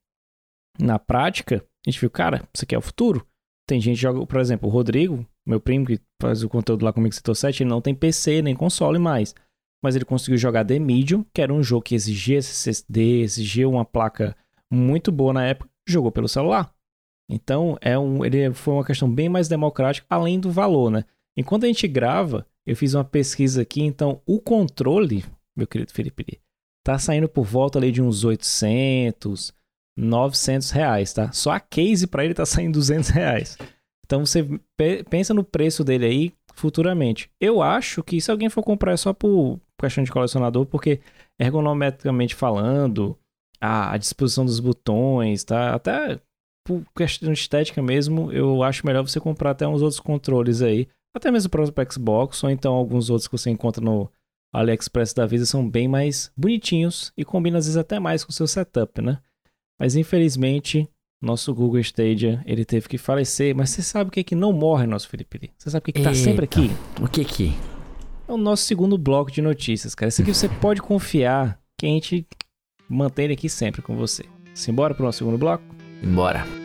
[0.78, 3.26] na prática, a gente viu, cara, isso aqui é o futuro.
[3.66, 6.92] Tem gente que joga, por exemplo, o Rodrigo, meu primo que faz o conteúdo lá
[6.92, 9.34] comigo, Setor 7, ele não tem PC nem console mais.
[9.82, 13.84] Mas ele conseguiu jogar The Medium, que era um jogo que exigia SSD, exigia uma
[13.84, 14.36] placa
[14.70, 16.74] muito boa na época, jogou pelo celular.
[17.28, 21.04] Então, é um, ele foi uma questão bem mais democrática, além do valor, né?
[21.36, 25.24] Enquanto a gente grava, eu fiz uma pesquisa aqui, então o controle,
[25.56, 26.40] meu querido Felipe,
[26.84, 29.52] tá saindo por volta ali de uns 800,
[29.96, 31.32] 900 reais, tá?
[31.32, 33.58] Só a case para ele tá saindo 200 reais.
[34.04, 34.46] Então você
[35.08, 37.30] pensa no preço dele aí futuramente.
[37.40, 41.00] Eu acho que se alguém for comprar é só por questão de colecionador, porque
[41.38, 43.18] ergonomicamente falando,
[43.60, 45.74] a, a disposição dos botões, tá?
[45.74, 46.20] Até
[46.66, 50.88] por questão de estética mesmo, eu acho melhor você comprar até uns outros controles aí
[51.14, 54.10] até mesmo o próprio Xbox, ou então alguns outros que você encontra no
[54.52, 58.34] AliExpress da vida são bem mais bonitinhos e combinam às vezes até mais com o
[58.34, 59.18] seu setup, né?
[59.78, 60.88] Mas infelizmente,
[61.22, 64.52] nosso Google Stadia, ele teve que falecer, mas você sabe o que é que não
[64.52, 65.50] morre, nosso Felipe?
[65.56, 66.70] Você sabe o que, é que tá sempre aqui?
[67.00, 67.52] O que que?
[68.28, 70.08] É o nosso segundo bloco de notícias, cara.
[70.08, 72.26] Isso aqui você pode confiar que a gente
[72.88, 74.24] mantém ele aqui sempre com você.
[74.54, 75.64] Simbora pro nosso segundo bloco?
[76.14, 76.63] Bora.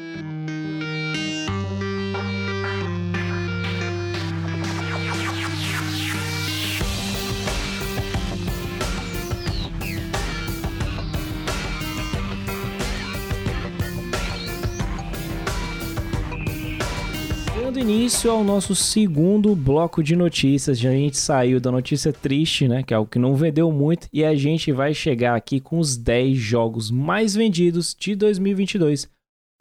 [18.09, 20.79] Início ao nosso segundo bloco de notícias.
[20.79, 22.81] A gente saiu da notícia triste, né?
[22.81, 24.07] Que é algo que não vendeu muito.
[24.11, 29.07] E a gente vai chegar aqui com os 10 jogos mais vendidos de 2022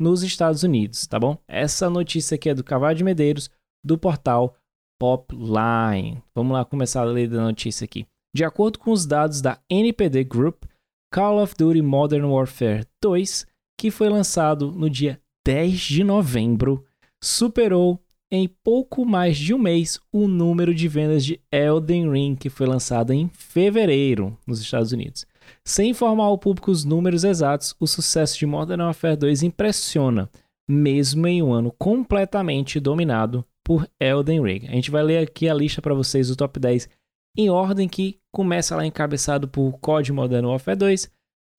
[0.00, 1.36] nos Estados Unidos, tá bom?
[1.46, 3.50] Essa notícia aqui é do Cavalo de Medeiros,
[3.84, 4.56] do portal
[4.98, 6.22] Popline.
[6.34, 8.06] Vamos lá começar a ler da notícia aqui.
[8.34, 10.64] De acordo com os dados da NPD Group,
[11.12, 13.46] Call of Duty Modern Warfare 2,
[13.78, 16.82] que foi lançado no dia 10 de novembro,
[17.22, 22.50] superou em pouco mais de um mês o número de vendas de Elden Ring, que
[22.50, 25.26] foi lançado em fevereiro nos Estados Unidos.
[25.64, 30.28] Sem informar ao público os números exatos, o sucesso de Modern Warfare 2 impressiona,
[30.68, 34.66] mesmo em um ano completamente dominado por Elden Ring.
[34.68, 36.88] A gente vai ler aqui a lista para vocês do top 10
[37.36, 41.10] em ordem que começa lá encabeçado por COD Modern Warfare 2,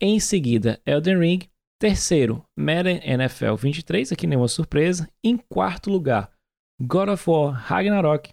[0.02, 1.40] em seguida Elden Ring,
[1.80, 5.08] Terceiro, Madden NFL 23, aqui nenhuma surpresa.
[5.24, 6.30] Em quarto lugar,
[6.82, 8.30] God of War Ragnarok.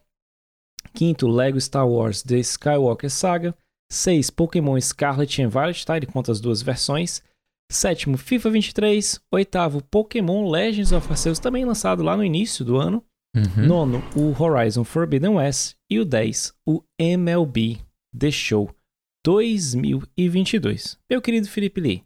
[0.95, 3.55] Quinto, Lego Star Wars The Skywalker Saga.
[3.91, 4.31] 6.
[4.31, 5.97] Pokémon Scarlet and Violet, tá?
[5.97, 7.23] Ele conta as duas versões.
[7.71, 9.21] Sétimo, FIFA 23.
[9.33, 13.05] Oitavo, Pokémon Legends of Arceus, também lançado lá no início do ano.
[13.35, 13.67] Uhum.
[13.67, 15.75] Nono, o Horizon Forbidden West.
[15.91, 17.79] E o 10, o MLB
[18.17, 18.71] The Show
[19.25, 20.99] 2022.
[21.11, 22.05] Meu querido Felipe Lee,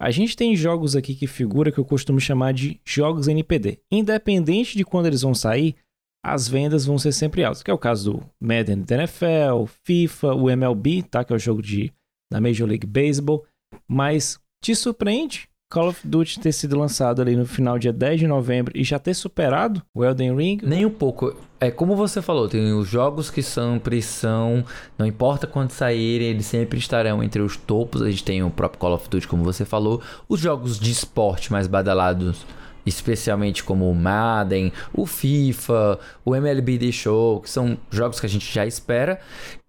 [0.00, 3.80] a gente tem jogos aqui que figura que eu costumo chamar de jogos NPD.
[3.92, 5.76] Independente de quando eles vão sair,
[6.24, 10.34] as vendas vão ser sempre altas, que é o caso do Madden da NFL, FIFA,
[10.34, 11.22] o MLB, tá?
[11.22, 11.92] Que é o jogo de,
[12.32, 13.44] da Major League Baseball.
[13.86, 18.26] Mas te surpreende Call of Duty ter sido lançado ali no final dia 10 de
[18.26, 20.58] novembro e já ter superado o Elden Ring?
[20.64, 21.32] Nem um pouco.
[21.60, 24.64] É como você falou, tem os jogos que são pressão,
[24.98, 28.02] não importa quando saírem, eles sempre estarão entre os topos.
[28.02, 31.52] A gente tem o próprio Call of Duty, como você falou, os jogos de esporte
[31.52, 32.44] mais badalados
[32.84, 38.28] especialmente como o Madden, o FIFA, o MLB The Show, que são jogos que a
[38.28, 39.20] gente já espera.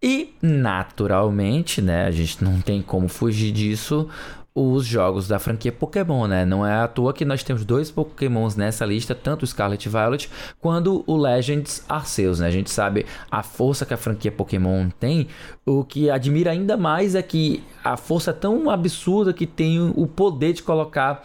[0.02, 4.10] E, naturalmente, né, a gente não tem como fugir disso,
[4.54, 6.44] os jogos da franquia Pokémon, né?
[6.44, 10.30] Não é à toa que nós temos dois Pokémons nessa lista, tanto o Scarlet Violet
[10.60, 12.48] quanto o Legends Arceus, né?
[12.48, 15.28] A gente sabe a força que a franquia Pokémon tem.
[15.66, 20.54] O que admira ainda mais é que a força tão absurda que tem o poder
[20.54, 21.24] de colocar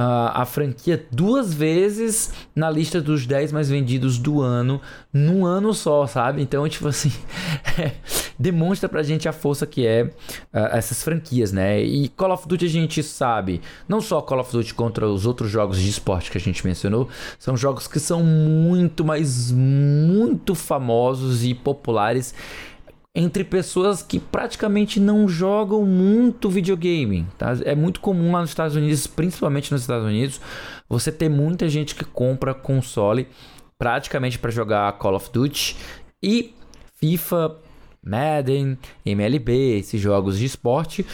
[0.00, 4.80] a franquia duas vezes na lista dos 10 mais vendidos do ano,
[5.12, 6.40] num ano só, sabe?
[6.40, 7.10] Então, tipo assim,
[8.38, 11.82] demonstra pra gente a força que é uh, essas franquias, né?
[11.82, 15.50] E Call of Duty a gente sabe, não só Call of Duty contra os outros
[15.50, 21.44] jogos de esporte que a gente mencionou, são jogos que são muito, mas muito famosos
[21.44, 22.32] e populares
[23.20, 27.26] entre pessoas que praticamente não jogam muito videogame.
[27.36, 27.48] Tá?
[27.64, 30.40] É muito comum lá nos Estados Unidos, principalmente nos Estados Unidos,
[30.88, 33.26] você ter muita gente que compra console
[33.76, 35.76] praticamente para jogar Call of Duty
[36.22, 36.54] e
[36.94, 37.56] FIFA,
[38.00, 41.04] Madden, MLB, esses jogos de esporte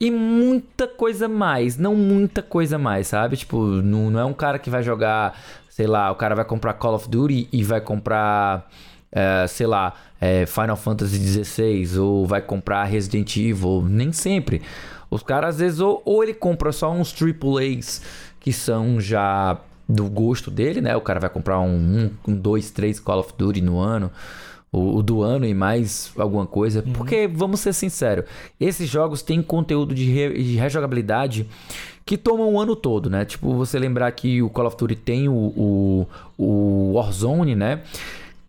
[0.00, 3.36] e muita coisa mais, não muita coisa mais, sabe?
[3.36, 5.38] Tipo, não, não é um cara que vai jogar,
[5.68, 8.70] sei lá, o cara vai comprar Call of Duty e vai comprar
[9.12, 14.62] é, sei lá, é, Final Fantasy XVI ou vai comprar Resident Evil, nem sempre.
[15.10, 18.02] Os caras às vezes ou, ou ele compra só uns AAAs
[18.40, 20.96] que são já do gosto dele, né?
[20.96, 24.10] O cara vai comprar um, um, um dois, três Call of Duty no ano,
[24.70, 26.82] o, o do ano e mais alguma coisa.
[26.84, 26.92] Uhum.
[26.92, 28.24] Porque, vamos ser sinceros,
[28.58, 31.46] esses jogos têm conteúdo de, re, de rejogabilidade
[32.04, 33.24] que toma um ano todo, né?
[33.24, 36.06] Tipo, você lembrar que o Call of Duty tem o, o,
[36.38, 37.82] o Warzone, né?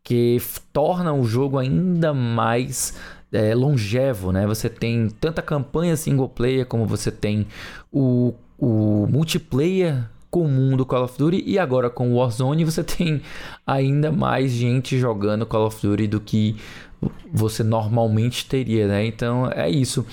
[0.04, 2.98] Que torna o jogo ainda mais
[3.32, 4.46] é, longevo, né?
[4.46, 7.48] Você tem tanta campanha single player como você tem
[7.92, 13.22] o, o multiplayer comum do Call of Duty e agora com Warzone você tem
[13.66, 16.56] ainda mais gente jogando Call of Duty do que
[17.32, 19.06] você normalmente teria, né?
[19.06, 20.06] Então é isso.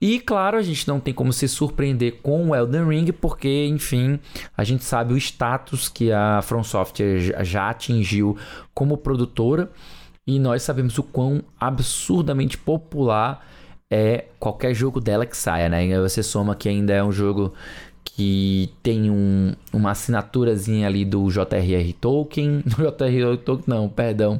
[0.00, 4.18] E claro, a gente não tem como se surpreender com o Elden Ring, porque, enfim,
[4.56, 8.36] a gente sabe o status que a From Software já atingiu
[8.72, 9.70] como produtora
[10.26, 13.46] e nós sabemos o quão absurdamente popular
[13.90, 16.00] é qualquer jogo dela que saia, né?
[16.00, 17.52] Você soma que ainda é um jogo
[18.20, 21.90] que tem um, uma assinaturazinha ali do J.R.R.
[21.94, 22.60] Tolkien.
[22.68, 23.38] Do J.R.R.
[23.38, 24.38] Tolkien, não, perdão.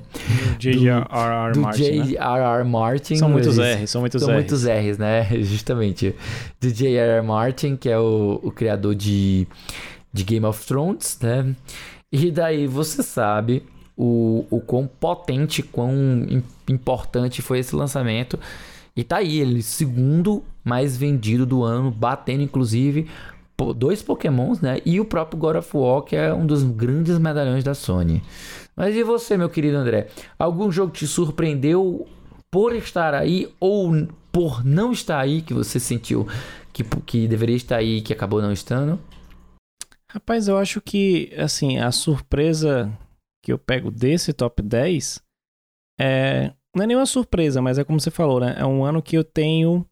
[0.59, 1.59] J.R.R.
[1.59, 2.03] Martin.
[2.05, 2.64] J.R.R.
[2.69, 3.16] Martin.
[3.16, 4.35] São muitos R's, são muitos são R's.
[4.35, 5.27] muitos R's, né?
[5.40, 6.14] Justamente.
[6.61, 7.27] Do J.R.R.
[7.27, 9.47] Martin, que é o, o criador de,
[10.12, 11.57] de Game of Thrones, né?
[12.12, 13.62] E daí você sabe
[13.97, 18.38] o, o quão potente, quão importante foi esse lançamento.
[18.95, 23.07] E tá aí, ele segundo mais vendido do ano, batendo inclusive
[23.75, 24.81] dois Pokémons, né?
[24.85, 28.23] E o próprio God of War, que é um dos grandes medalhões da Sony.
[28.75, 30.09] Mas e você, meu querido André?
[30.38, 32.07] Algum jogo te surpreendeu
[32.51, 36.27] por estar aí ou por não estar aí que você sentiu
[36.73, 38.99] que, que deveria estar aí e que acabou não estando?
[40.11, 42.90] Rapaz, eu acho que, assim, a surpresa
[43.44, 45.23] que eu pego desse top 10
[46.01, 46.53] é.
[46.75, 48.55] Não é nenhuma surpresa, mas é como você falou, né?
[48.57, 49.85] É um ano que eu tenho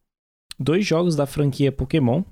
[0.56, 2.22] dois jogos da franquia Pokémon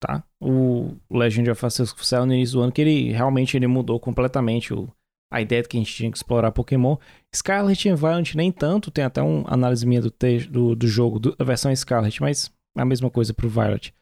[0.00, 0.22] tá?
[0.40, 4.72] O Legend of Arceus saiu no início do ano que ele realmente ele mudou completamente
[4.72, 4.88] o,
[5.30, 6.96] a ideia de que a gente tinha que explorar Pokémon.
[7.34, 10.12] Scarlet and Violet nem tanto, tem até uma análise minha do,
[10.50, 13.92] do, do jogo, da versão Scarlet, mas a mesma coisa pro Violet.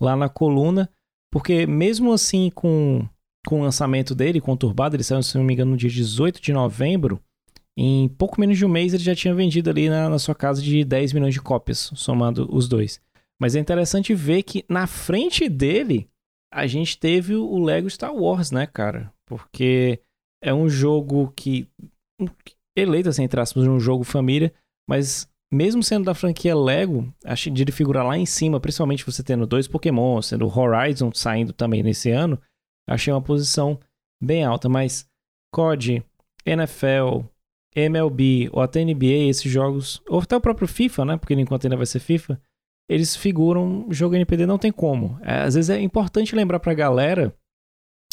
[0.00, 0.88] Lá na coluna,
[1.30, 3.06] porque mesmo assim com,
[3.46, 6.52] com o lançamento dele, conturbado, ele saiu, se não me engano, no dia 18 de
[6.52, 7.20] novembro,
[7.76, 10.62] em pouco menos de um mês ele já tinha vendido ali na, na sua casa
[10.62, 13.00] de 10 milhões de cópias, somando os dois.
[13.40, 16.08] Mas é interessante ver que na frente dele
[16.52, 19.12] a gente teve o Lego Star Wars, né, cara?
[19.26, 20.00] Porque
[20.42, 21.68] é um jogo que.
[22.76, 24.52] Eleito, assim, entre aspas, um jogo família,
[24.88, 29.22] mas mesmo sendo da franquia Lego, acho de ele figurar lá em cima, principalmente você
[29.22, 32.40] tendo dois Pokémon, sendo Horizon saindo também nesse ano,
[32.88, 33.78] achei uma posição
[34.22, 34.68] bem alta.
[34.68, 35.08] Mas
[35.52, 36.04] COD,
[36.46, 37.24] NFL,
[37.74, 41.16] MLB ou até NBA, esses jogos, ou até o próprio FIFA, né?
[41.16, 42.40] Porque enquanto ainda vai ser FIFA,
[42.90, 45.16] eles figuram jogo NPD, não tem como.
[45.22, 47.32] É, às vezes é importante lembrar pra galera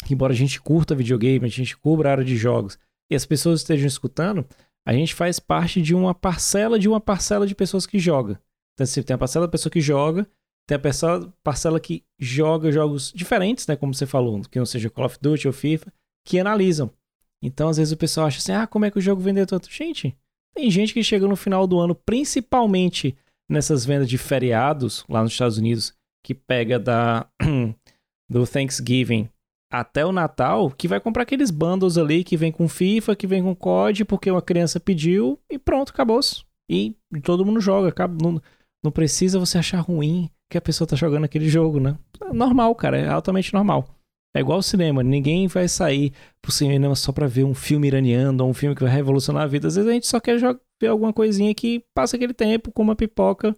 [0.06, 2.78] que, embora a gente curta videogame, a gente cubra a área de jogos
[3.10, 4.46] e as pessoas estejam escutando,
[4.86, 8.40] a gente faz parte de uma parcela de uma parcela de pessoas que joga.
[8.74, 10.28] Então, assim, tem a parcela da pessoa que joga,
[10.64, 13.74] tem a parcela, parcela que joga jogos diferentes, né?
[13.74, 15.92] Como você falou, que não seja Call of Duty ou FIFA,
[16.24, 16.88] que analisam.
[17.42, 19.68] Então, às vezes o pessoal acha assim, ah, como é que o jogo vendeu tanto?
[19.72, 20.16] Gente,
[20.54, 23.16] tem gente que chega no final do ano, principalmente
[23.48, 27.26] nessas vendas de feriados lá nos Estados Unidos, que pega da
[28.30, 29.28] do Thanksgiving
[29.70, 33.42] até o Natal, que vai comprar aqueles bundles ali que vem com FIFA, que vem
[33.42, 36.42] com COD, porque uma criança pediu e pronto, acabou-se.
[36.70, 38.40] E todo mundo joga, não,
[38.82, 41.98] não precisa você achar ruim que a pessoa tá jogando aquele jogo, né?
[42.22, 43.88] É normal, cara, é altamente normal.
[44.34, 48.44] É igual o cinema, ninguém vai sair pro cinema só pra ver um filme iraniano
[48.44, 49.68] ou um filme que vai revolucionar a vida.
[49.68, 50.38] Às vezes a gente só quer
[50.80, 53.56] ver alguma coisinha que passa aquele tempo com uma pipoca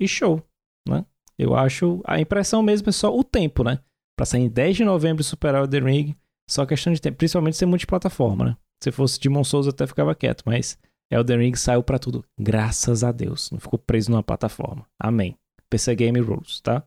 [0.00, 0.42] e show,
[0.88, 1.04] né?
[1.38, 3.80] Eu acho, a impressão mesmo é só o tempo, né?
[4.16, 6.16] Pra sair em 10 de novembro e superar o The Ring,
[6.48, 8.56] só questão de tempo, principalmente ser multiplataforma, né?
[8.82, 10.78] Se fosse Demon Souls até ficava quieto, mas
[11.10, 12.24] Elden Ring saiu para tudo.
[12.38, 13.50] Graças a Deus.
[13.50, 14.86] Não ficou preso numa plataforma.
[14.98, 15.36] Amém.
[15.70, 16.82] PC Game Rules, tá?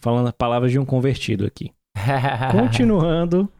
[0.00, 1.72] Falando palavras de um convertido aqui.
[2.52, 3.50] continuando,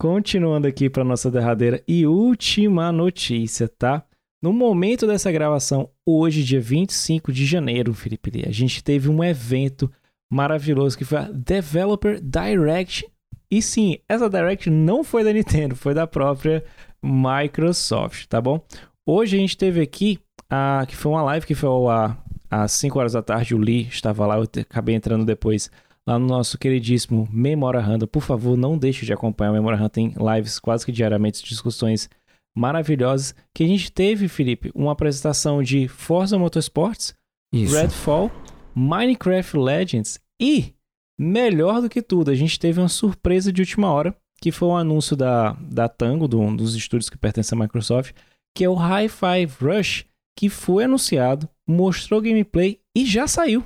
[0.00, 4.04] continuando aqui para nossa derradeira e última notícia, tá?
[4.44, 9.24] No momento dessa gravação, hoje, dia 25 de janeiro, Felipe Lee, a gente teve um
[9.24, 9.90] evento
[10.30, 13.10] maravilhoso que foi a Developer Direct.
[13.50, 16.62] E sim, essa Direct não foi da Nintendo, foi da própria
[17.02, 18.62] Microsoft, tá bom?
[19.06, 22.14] Hoje a gente teve aqui, a, que foi uma live que foi a,
[22.50, 25.70] às 5 horas da tarde, o Lee estava lá, eu acabei entrando depois
[26.06, 28.06] lá no nosso queridíssimo Memora Hunter.
[28.06, 32.10] Por favor, não deixe de acompanhar o Memora Hunter, tem lives quase que diariamente, discussões
[32.56, 33.34] maravilhosas.
[33.54, 37.14] Que a gente teve, Felipe, uma apresentação de Forza Motorsports,
[37.52, 37.74] Isso.
[37.74, 38.30] Redfall,
[38.74, 40.74] Minecraft Legends e,
[41.18, 44.76] melhor do que tudo, a gente teve uma surpresa de última hora, que foi um
[44.76, 48.14] anúncio da, da Tango, do, um dos estúdios que pertencem à Microsoft,
[48.56, 53.64] que é o Hi-Fi Rush, que foi anunciado, mostrou gameplay e já saiu.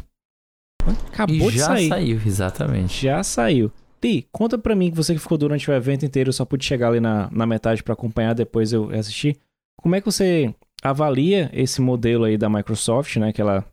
[1.08, 1.88] Acabou e de sair.
[1.88, 3.02] Já saiu, exatamente.
[3.02, 3.72] Já saiu.
[4.00, 6.88] Pi, conta pra mim que você que ficou durante o evento inteiro, só pude chegar
[6.88, 9.36] ali na, na metade para acompanhar, depois eu assisti.
[9.80, 13.32] Como é que você avalia esse modelo aí da Microsoft, né?
[13.32, 13.64] Que ela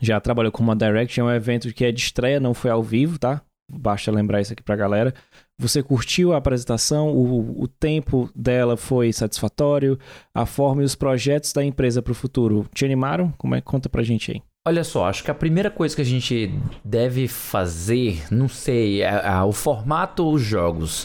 [0.00, 2.82] já trabalhou com uma Direct, é um evento que é de estreia, não foi ao
[2.82, 3.42] vivo, tá?
[3.70, 5.14] Basta lembrar isso aqui pra galera.
[5.58, 7.10] Você curtiu a apresentação?
[7.10, 9.98] O, o tempo dela foi satisfatório?
[10.34, 13.32] A forma e os projetos da empresa para o futuro te animaram?
[13.36, 13.60] Como é?
[13.60, 14.42] Conta pra gente aí.
[14.68, 16.52] Olha só, acho que a primeira coisa que a gente
[16.84, 21.04] deve fazer, não sei, é, é o formato ou os jogos.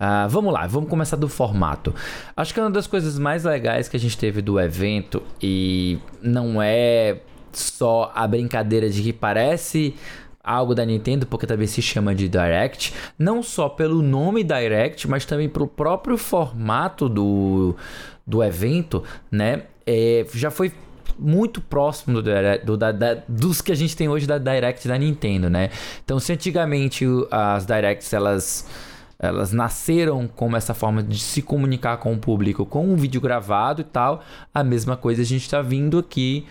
[0.00, 1.92] Uh, vamos lá, vamos começar do formato.
[2.36, 6.62] Acho que uma das coisas mais legais que a gente teve do evento e não
[6.62, 7.18] é
[7.52, 9.96] só a brincadeira de que parece
[10.42, 15.24] algo da Nintendo, porque também se chama de Direct, não só pelo nome Direct, mas
[15.24, 17.74] também pelo próprio formato do,
[18.24, 19.64] do evento, né?
[19.84, 20.72] É, já foi
[21.18, 22.30] muito próximo do,
[22.64, 25.70] do da, da, dos que a gente tem hoje da Direct da Nintendo, né?
[26.04, 28.68] Então, se antigamente as Directs elas
[29.22, 33.80] elas nasceram como essa forma de se comunicar com o público, com um vídeo gravado
[33.80, 34.20] e tal,
[34.52, 36.44] a mesma coisa a gente está vindo aqui.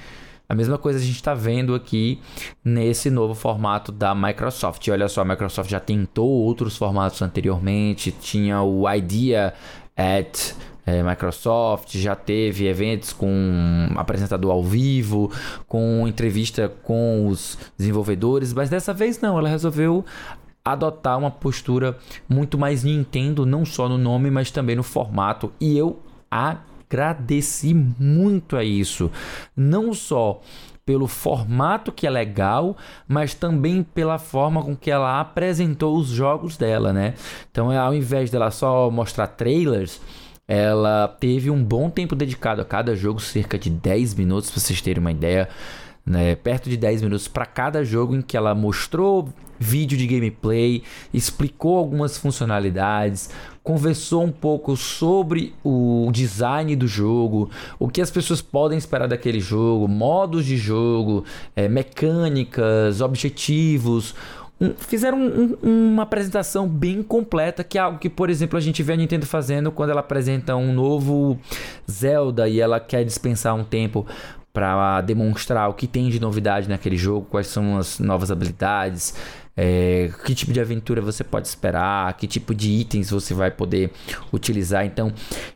[0.47, 2.19] A mesma coisa a gente está vendo aqui
[2.63, 4.85] nesse novo formato da Microsoft.
[4.89, 9.53] Olha só, a Microsoft já tentou outros formatos anteriormente, tinha o Idea
[9.95, 10.53] at
[10.85, 15.31] é, Microsoft, já teve eventos com apresentador ao vivo,
[15.67, 20.03] com entrevista com os desenvolvedores, mas dessa vez não, ela resolveu
[20.63, 21.97] adotar uma postura
[22.29, 25.51] muito mais Nintendo, não só no nome, mas também no formato.
[25.59, 29.11] E eu agradeci muito a isso.
[29.55, 30.39] Não só
[30.85, 32.75] pelo formato que é legal,
[33.07, 37.13] mas também pela forma com que ela apresentou os jogos dela, né?
[37.49, 40.01] Então, ao invés dela só mostrar trailers,
[40.51, 44.81] ela teve um bom tempo dedicado a cada jogo, cerca de 10 minutos, para vocês
[44.81, 45.47] terem uma ideia.
[46.03, 49.29] Né, perto de 10 minutos para cada jogo em que ela mostrou
[49.59, 50.81] vídeo de gameplay,
[51.13, 53.29] explicou algumas funcionalidades,
[53.63, 59.39] conversou um pouco sobre o design do jogo, o que as pessoas podem esperar daquele
[59.39, 61.23] jogo, modos de jogo,
[61.55, 64.15] é, mecânicas, objetivos,
[64.61, 68.61] um, fizeram um, um, uma apresentação bem completa, que é algo que, por exemplo, a
[68.61, 71.39] gente vê a Nintendo fazendo quando ela apresenta um novo
[71.89, 74.05] Zelda e ela quer dispensar um tempo
[74.53, 79.15] para demonstrar o que tem de novidade naquele jogo, quais são as novas habilidades,
[79.55, 83.91] é, que tipo de aventura você pode esperar, que tipo de itens você vai poder
[84.31, 84.85] utilizar.
[84.85, 85.11] Então,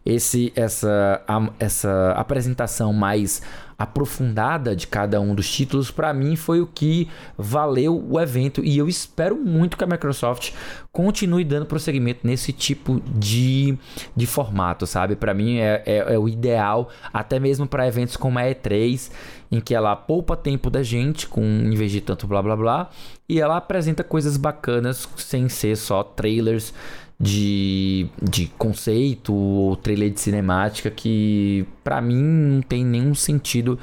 [0.05, 1.21] esse, essa,
[1.59, 3.41] essa apresentação mais
[3.77, 8.77] aprofundada de cada um dos títulos, para mim foi o que valeu o evento e
[8.77, 10.53] eu espero muito que a Microsoft
[10.91, 13.77] continue dando prosseguimento nesse tipo de,
[14.15, 15.15] de formato, sabe?
[15.15, 19.11] Para mim é, é, é, o ideal, até mesmo para eventos como a E3,
[19.51, 22.89] em que ela poupa tempo da gente, com em vez de tanto blá blá blá,
[23.27, 26.73] e ela apresenta coisas bacanas sem ser só trailers
[27.19, 33.79] de, de conceito ou trailer de cinemática que para mim não tem nenhum sentido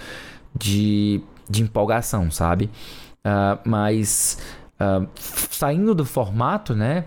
[0.54, 2.70] de, de empolgação, sabe?
[3.24, 4.38] Uh, mas
[4.74, 7.04] uh, saindo do formato, né?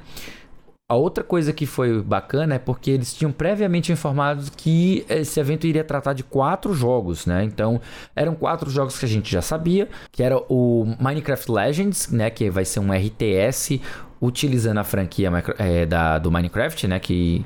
[0.88, 5.66] A outra coisa que foi bacana é porque eles tinham previamente informado que esse evento
[5.66, 7.44] iria tratar de quatro jogos, né?
[7.44, 7.82] Então,
[8.16, 12.30] eram quatro jogos que a gente já sabia, que era o Minecraft Legends, né?
[12.30, 13.82] Que vai ser um RTS
[14.22, 17.00] utilizando a franquia é, da, do Minecraft, né?
[17.00, 17.44] Que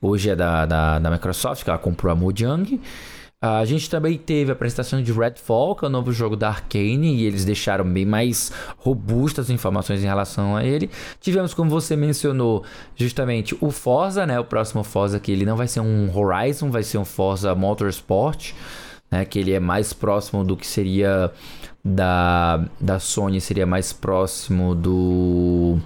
[0.00, 2.80] hoje é da, da, da Microsoft, que ela comprou a Mojang.
[3.40, 7.14] A gente também teve a apresentação de Redfall, que é o novo jogo da Arkane,
[7.14, 10.90] e eles deixaram bem mais robustas as informações em relação a ele.
[11.20, 12.64] Tivemos, como você mencionou,
[12.96, 14.40] justamente o Forza, né?
[14.40, 18.54] O próximo Forza que ele não vai ser um Horizon, vai ser um Forza Motorsport,
[19.08, 19.24] né?
[19.24, 21.30] Que ele é mais próximo do que seria
[21.84, 25.78] da, da Sony, seria mais próximo do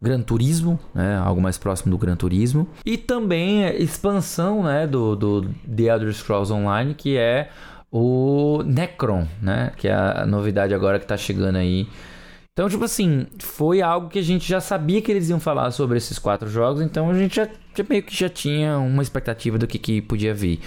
[0.00, 1.16] Gran Turismo, né?
[1.18, 2.66] Algo mais próximo do Gran Turismo.
[2.84, 4.86] E também expansão, né?
[4.86, 7.50] Do, do The Elder Scrolls Online, que é
[7.90, 9.72] o Necron, né?
[9.76, 11.86] Que é a novidade agora que tá chegando aí.
[12.52, 15.96] Então, tipo assim, foi algo que a gente já sabia que eles iam falar sobre
[15.96, 19.66] esses quatro jogos, então a gente já, já meio que já tinha uma expectativa do
[19.66, 20.60] que, que podia vir.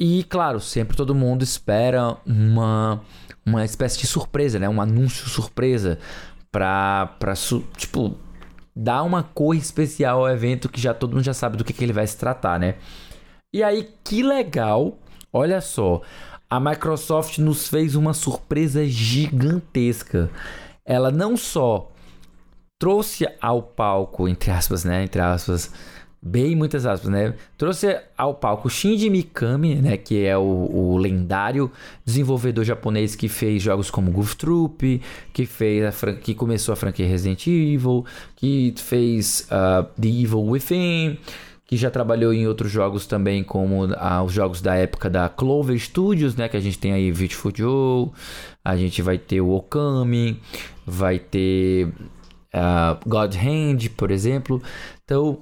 [0.00, 3.02] E, claro, sempre todo mundo espera uma,
[3.44, 4.68] uma espécie de surpresa, né?
[4.68, 5.98] Um anúncio surpresa
[6.52, 7.34] pra, pra
[7.76, 8.16] tipo,
[8.80, 11.84] dá uma cor especial ao evento que já todo mundo já sabe do que, que
[11.84, 12.76] ele vai se tratar, né?
[13.52, 14.96] E aí, que legal,
[15.32, 16.00] olha só,
[16.48, 20.30] a Microsoft nos fez uma surpresa gigantesca.
[20.84, 21.90] Ela não só
[22.78, 25.02] trouxe ao palco, entre aspas, né?
[25.02, 25.72] Entre aspas,
[26.20, 27.34] bem muitas aspas, né?
[27.56, 29.96] Trouxe ao palco Shinji Mikami, né?
[29.96, 31.70] Que é o, o lendário
[32.04, 35.00] desenvolvedor japonês que fez jogos como Goof Troop,
[35.32, 38.04] que fez a que começou a franquia Resident Evil,
[38.36, 41.18] que fez uh, The Evil Within,
[41.66, 45.78] que já trabalhou em outros jogos também, como uh, os jogos da época da Clover
[45.78, 46.48] Studios, né?
[46.48, 48.10] Que a gente tem aí Beautiful Joe,
[48.64, 50.40] a gente vai ter o Okami,
[50.84, 54.60] vai ter uh, God Hand, por exemplo.
[55.04, 55.38] Então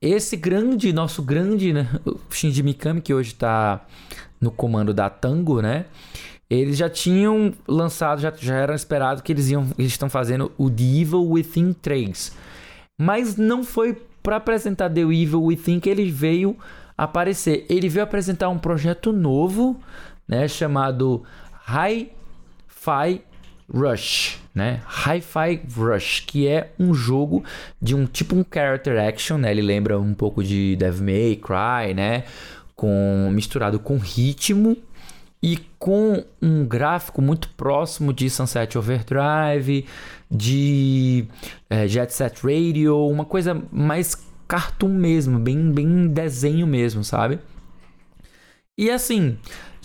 [0.00, 1.88] esse grande, nosso grande, né,
[2.30, 3.84] Shinji Mikami, que hoje está
[4.40, 5.86] no comando da Tango, né?
[6.48, 10.70] Eles já tinham lançado, já, já era esperado que eles iam, eles estão fazendo o
[10.70, 12.32] The Evil Within 3.
[13.00, 16.56] Mas não foi para apresentar The Evil Within que ele veio
[16.96, 17.66] aparecer.
[17.68, 19.80] Ele veio apresentar um projeto novo,
[20.28, 21.24] né, chamado
[21.68, 23.22] Hi-Fi
[23.72, 24.80] Rush, né?
[24.86, 27.44] Hi-Fi Rush, que é um jogo
[27.80, 29.50] de um tipo um character action, né?
[29.50, 32.24] Ele lembra um pouco de Devil May Cry, né?
[32.74, 34.76] Com misturado com ritmo
[35.42, 39.86] e com um gráfico muito próximo de Sunset Overdrive,
[40.30, 41.26] de
[41.68, 44.16] é, Jet Set Radio, uma coisa mais
[44.48, 47.38] cartoon mesmo, bem bem desenho mesmo, sabe?
[48.78, 49.38] E assim,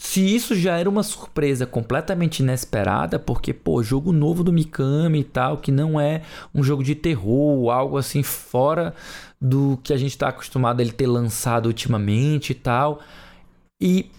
[0.03, 5.23] se isso já era uma surpresa completamente inesperada, porque, pô, jogo novo do Mikami e
[5.23, 6.23] tal, que não é
[6.55, 8.95] um jogo de terror, algo assim fora
[9.39, 12.99] do que a gente está acostumado a ele ter lançado ultimamente e tal.
[13.79, 14.09] E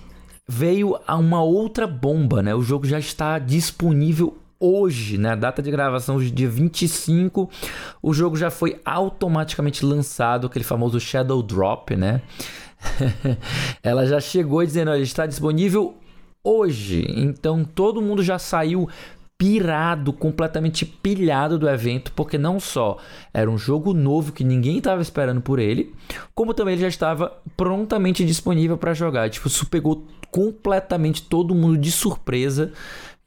[0.49, 2.55] veio a uma outra bomba, né?
[2.55, 5.31] O jogo já está disponível hoje, né?
[5.31, 7.51] A data de gravação hoje, dia 25,
[8.01, 12.23] o jogo já foi automaticamente lançado, aquele famoso Shadow Drop, né?
[13.83, 15.95] ela já chegou dizendo: olha, está disponível
[16.45, 17.05] hoje.
[17.09, 18.89] Então todo mundo já saiu
[19.43, 22.99] pirado, completamente pilhado do evento, porque não só
[23.35, 25.93] era um jogo novo que ninguém estava esperando por ele,
[26.33, 29.29] como também ele já estava prontamente disponível para jogar.
[29.31, 32.73] Tipo, isso pegou completamente todo mundo de surpresa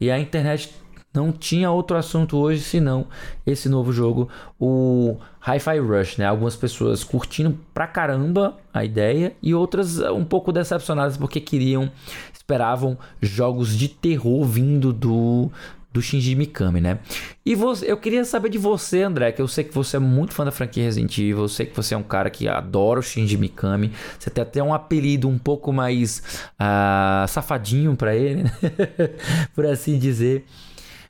[0.00, 0.74] e a internet
[1.16, 3.06] não tinha outro assunto hoje senão
[3.46, 4.28] esse novo jogo,
[4.60, 6.26] o Hi-Fi Rush, né?
[6.26, 11.90] Algumas pessoas curtindo pra caramba a ideia e outras um pouco decepcionadas porque queriam,
[12.32, 15.50] esperavam jogos de terror vindo do
[15.96, 16.98] do Shinji Mikami, né?
[17.44, 20.34] E você, eu queria saber de você, André, que eu sei que você é muito
[20.34, 23.02] fã da franquia Resident Evil, eu sei que você é um cara que adora o
[23.02, 26.22] Shinji Mikami, você tem até um apelido um pouco mais
[26.60, 28.52] uh, safadinho para ele, né?
[29.56, 30.44] por assim dizer.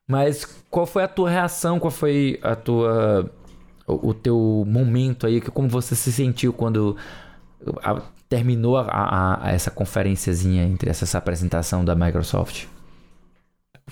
[0.08, 1.80] Mas qual foi a tua reação?
[1.80, 3.30] Qual foi a tua
[3.86, 5.40] o, teu momento aí?
[5.40, 6.96] Como você se sentiu quando
[7.82, 12.66] a, terminou a, a, a essa conferenciazinha entre essa, essa apresentação da Microsoft?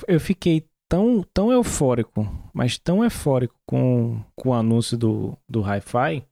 [0.06, 6.24] Eu fiquei tão, tão eufórico, mas tão eufórico com, com o anúncio do, do Hi-Fi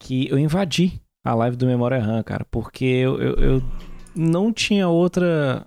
[0.00, 3.62] que eu invadi a live do Memória RAM, cara, porque eu, eu, eu
[4.14, 5.66] não tinha outra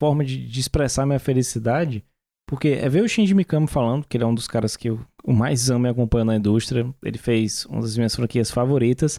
[0.00, 2.04] forma de, de, expressar minha felicidade,
[2.52, 5.00] porque é ver o Shinji Mikami falando, que ele é um dos caras que eu
[5.26, 9.18] mais amo e acompanho na indústria, ele fez uma das minhas franquias favoritas,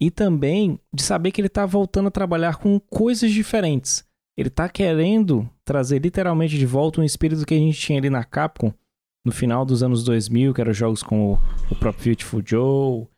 [0.00, 4.04] e também de saber que ele tá voltando a trabalhar com coisas diferentes.
[4.38, 8.22] Ele tá querendo trazer literalmente de volta um espírito que a gente tinha ali na
[8.22, 8.72] Capcom
[9.26, 13.08] no final dos anos 2000, que eram jogos como o próprio Beautiful Joe,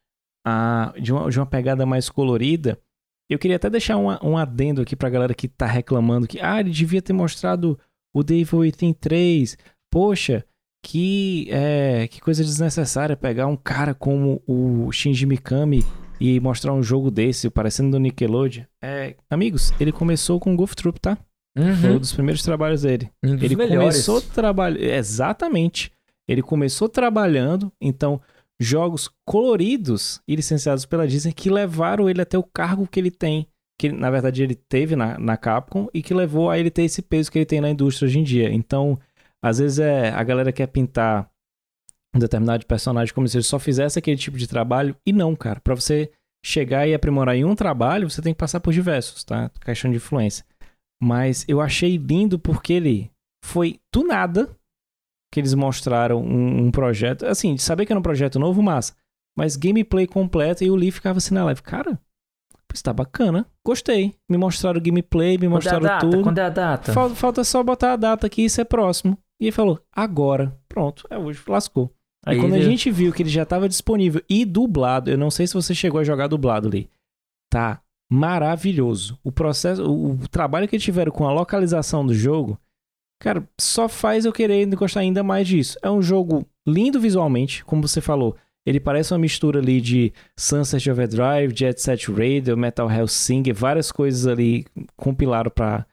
[0.47, 2.81] a, de, uma, de uma pegada mais colorida.
[3.29, 6.61] Eu queria até deixar um, um adendo aqui pra galera que tá reclamando que, ah,
[6.61, 7.79] ele devia ter mostrado
[8.15, 9.59] o Devil Within 3.
[9.91, 10.45] Poxa,
[10.83, 15.85] que, é, que coisa desnecessária pegar um cara como o Shinji Mikami
[16.21, 18.65] e mostrar um jogo desse, parecendo do Nickelodeon.
[18.83, 21.19] É, amigos, ele começou com Golf Troop, tá?
[21.57, 21.77] Uhum.
[21.77, 23.11] Foi um dos primeiros trabalhos dele.
[23.25, 23.79] Um ele melhores.
[23.79, 24.83] começou trabalhando.
[24.83, 25.93] Exatamente.
[26.29, 28.21] Ele começou trabalhando, então,
[28.61, 33.47] jogos coloridos e licenciados pela Disney que levaram ele até o cargo que ele tem.
[33.79, 37.03] Que na verdade ele teve na, na Capcom e que levou a ele ter esse
[37.03, 38.53] peso que ele tem na indústria hoje em dia.
[38.53, 38.99] Então,
[39.43, 41.31] às vezes é a galera quer pintar
[42.15, 44.97] um determinado personagem como se ele só fizesse aquele tipo de trabalho.
[45.05, 45.61] E não, cara.
[45.61, 46.11] Para você
[46.45, 49.51] chegar e aprimorar em um trabalho, você tem que passar por diversos, tá?
[49.61, 50.45] Questão de influência.
[51.03, 53.11] Mas eu achei lindo porque ele
[53.45, 54.49] foi do nada
[55.33, 57.27] que eles mostraram um, um projeto.
[57.27, 58.95] Assim, de saber que era um projeto novo, massa.
[59.37, 61.61] Mas gameplay completo e o Lee ficava assim na live.
[61.61, 62.01] Cara,
[62.77, 63.47] está bacana.
[63.65, 64.15] Gostei.
[64.29, 66.23] Me mostraram o gameplay, me mostraram quando é tudo.
[66.23, 66.93] Quando é a data?
[66.93, 69.19] Falta, falta só botar a data aqui, isso é próximo.
[69.41, 70.57] E ele falou, agora.
[70.69, 71.93] Pronto, é hoje, lascou.
[72.27, 75.47] Aí, quando a gente viu que ele já estava disponível e dublado, eu não sei
[75.47, 76.89] se você chegou a jogar dublado ali.
[77.53, 79.19] Tá maravilhoso.
[79.23, 82.59] O processo, o, o trabalho que tiveram com a localização do jogo,
[83.21, 85.79] cara, só faz eu querer gostar ainda mais disso.
[85.83, 88.37] É um jogo lindo visualmente, como você falou.
[88.67, 94.27] Ele parece uma mistura ali de Sunset Overdrive, Jet Set Radio, Metal Hellsing, várias coisas
[94.27, 94.65] ali
[94.97, 95.87] compilaram para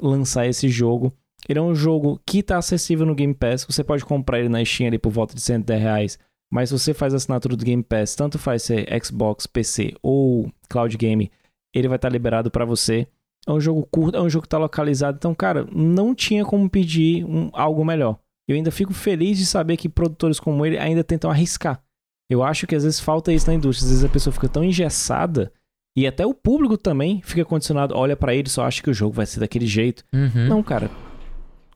[0.00, 1.12] lançar esse jogo.
[1.48, 3.64] Ele é um jogo que está acessível no Game Pass.
[3.64, 6.18] Você pode comprar ele na Steam ali por volta de 110 reais.
[6.50, 10.50] Mas se você faz a assinatura do Game Pass, tanto faz ser Xbox, PC ou
[10.68, 11.30] Cloud Game,
[11.74, 13.06] ele vai estar tá liberado para você.
[13.46, 15.16] É um jogo curto, é um jogo que está localizado.
[15.18, 18.18] Então, cara, não tinha como pedir um, algo melhor.
[18.48, 21.82] Eu ainda fico feliz de saber que produtores como ele ainda tentam arriscar.
[22.30, 23.86] Eu acho que às vezes falta isso na indústria.
[23.86, 25.52] Às vezes a pessoa fica tão engessada
[25.96, 29.14] e até o público também fica condicionado, olha para ele só acha que o jogo
[29.14, 30.04] vai ser daquele jeito.
[30.12, 30.46] Uhum.
[30.46, 30.90] Não, cara,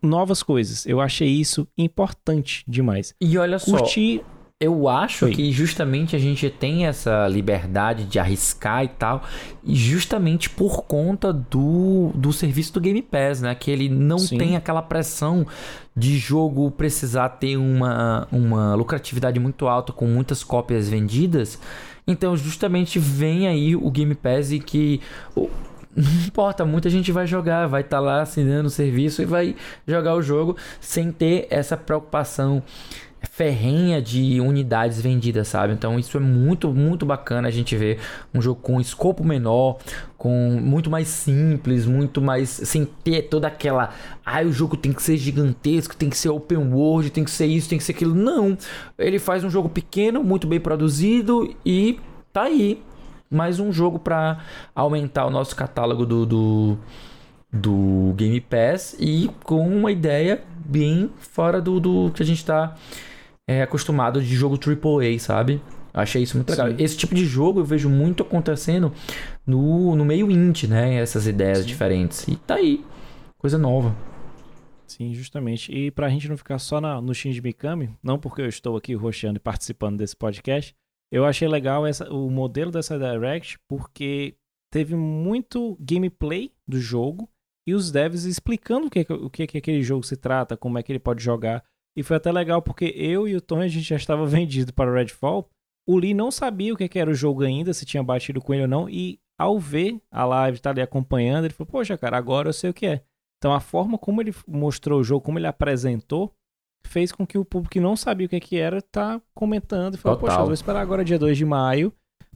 [0.03, 0.85] novas coisas.
[0.85, 3.15] Eu achei isso importante demais.
[3.19, 4.23] E olha Curti...
[4.63, 5.33] Eu acho Oi.
[5.33, 9.25] que justamente a gente tem essa liberdade de arriscar e tal,
[9.65, 13.55] e justamente por conta do, do serviço do Game Pass, né?
[13.55, 14.37] Que ele não Sim.
[14.37, 15.47] tem aquela pressão
[15.97, 21.59] de jogo precisar ter uma, uma lucratividade muito alta com muitas cópias vendidas.
[22.07, 25.01] Então, justamente vem aí o Game Pass e que
[25.97, 29.57] não importa, muita gente vai jogar, vai estar tá lá assinando o serviço e vai
[29.89, 32.63] jogar o jogo sem ter essa preocupação
[33.23, 35.73] ferrenha de unidades vendidas, sabe?
[35.73, 37.99] Então isso é muito, muito bacana a gente ver
[38.33, 39.79] um jogo com escopo menor,
[40.16, 43.91] com muito mais simples, muito mais sem ter toda aquela,
[44.25, 47.31] ai, ah, o jogo tem que ser gigantesco, tem que ser open world, tem que
[47.31, 48.14] ser isso, tem que ser aquilo.
[48.14, 48.57] Não,
[48.99, 51.99] ele faz um jogo pequeno, muito bem produzido e
[52.33, 52.83] tá aí
[53.31, 54.39] mais um jogo para
[54.75, 56.79] aumentar o nosso catálogo do, do,
[57.53, 62.77] do, Game Pass e com uma ideia bem fora do, do que a gente está
[63.49, 65.61] é, acostumado de jogo AAA, sabe?
[65.93, 66.68] Achei isso muito legal.
[66.68, 66.77] Sim.
[66.79, 68.93] Esse tipo de jogo eu vejo muito acontecendo
[69.45, 70.95] no, no meio indie, né?
[70.95, 71.66] Essas ideias Sim.
[71.66, 72.29] diferentes.
[72.29, 72.85] E tá aí.
[73.37, 73.95] Coisa nova.
[74.87, 75.73] Sim, justamente.
[75.73, 78.95] E pra gente não ficar só na, no Shinji Mikami, não porque eu estou aqui
[78.95, 80.75] roxeando e participando desse podcast,
[81.11, 84.35] eu achei legal essa, o modelo dessa Direct porque
[84.73, 87.29] teve muito gameplay do jogo
[87.67, 90.83] e os devs explicando o que, o que, que aquele jogo se trata, como é
[90.83, 91.63] que ele pode jogar.
[91.97, 94.91] E foi até legal porque eu e o Tony a gente já estava vendido para
[94.91, 95.49] o Redfall.
[95.87, 98.55] O Lee não sabia o que, que era o jogo ainda, se tinha batido com
[98.55, 98.89] ele ou não.
[98.89, 102.53] E ao ver a live, estar tá ali acompanhando, ele falou: Poxa, cara, agora eu
[102.53, 103.03] sei o que é.
[103.39, 106.33] Então a forma como ele mostrou o jogo, como ele apresentou,
[106.85, 109.97] fez com que o público que não sabia o que, que era tá comentando e
[109.97, 110.29] falou, Total.
[110.29, 111.93] poxa, eu vou esperar agora dia 2 de maio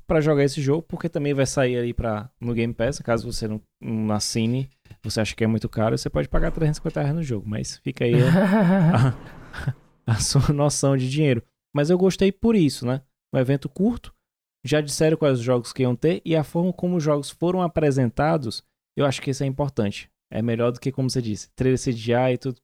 [0.07, 3.49] pra jogar esse jogo, porque também vai sair aí pra, no Game Pass, caso você
[3.49, 4.69] não, não assine,
[5.05, 8.05] você acha que é muito caro, você pode pagar 350 reais no jogo, mas fica
[8.05, 8.15] aí
[10.07, 11.43] a, a sua noção de dinheiro.
[11.75, 13.03] Mas eu gostei por isso, né?
[13.33, 14.15] Um evento curto,
[14.65, 17.61] já disseram quais os jogos que iam ter e a forma como os jogos foram
[17.61, 18.65] apresentados,
[18.97, 20.11] eu acho que isso é importante.
[20.33, 22.61] É melhor do que, como você disse, trailer CGI e tudo.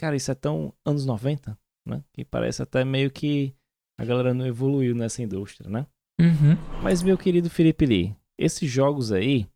[0.00, 2.02] Cara, isso é tão anos 90, né?
[2.12, 3.54] Que parece até meio que
[3.98, 5.86] a galera não evoluiu nessa indústria, né?
[6.20, 6.56] Uhum.
[6.82, 9.46] Mas, meu querido Felipe Lee, esses jogos aí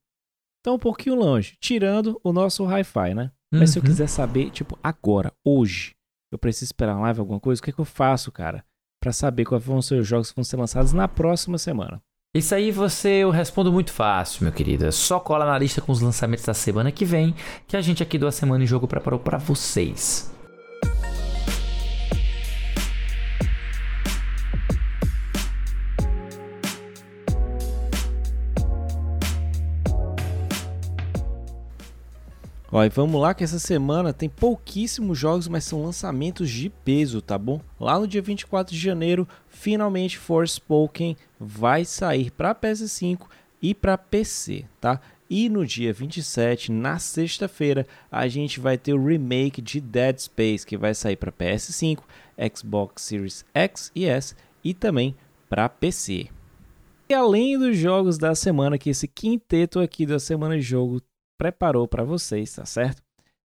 [0.68, 3.30] estão um pouquinho longe, tirando o nosso hi-fi, né?
[3.52, 3.88] Mas se eu Uhum.
[3.88, 5.94] quiser saber, tipo, agora, hoje,
[6.30, 8.62] eu preciso esperar uma live, alguma coisa, o que, é que eu faço, cara?
[9.02, 12.02] Pra saber quais vão ser os jogos que vão ser lançados na próxima semana.
[12.36, 14.84] Isso aí você eu respondo muito fácil, meu querido.
[14.84, 17.34] É só cola na lista com os lançamentos da semana que vem,
[17.66, 20.30] que a gente aqui do A Semana em Jogo preparou pra vocês.
[32.70, 37.22] Ó, e vamos lá que essa semana tem pouquíssimos jogos, mas são lançamentos de peso,
[37.22, 37.62] tá bom?
[37.80, 43.20] Lá no dia 24 de janeiro, finalmente Forspoken vai sair para PS5
[43.62, 45.00] e para PC, tá?
[45.30, 50.66] E no dia 27, na sexta-feira, a gente vai ter o remake de Dead Space,
[50.66, 52.00] que vai sair para PS5,
[52.54, 55.14] Xbox Series X e S e também
[55.48, 56.28] para PC.
[57.08, 61.00] E além dos jogos da semana, que esse quinteto aqui da Semana de Jogo
[61.38, 63.00] preparou para vocês, tá certo?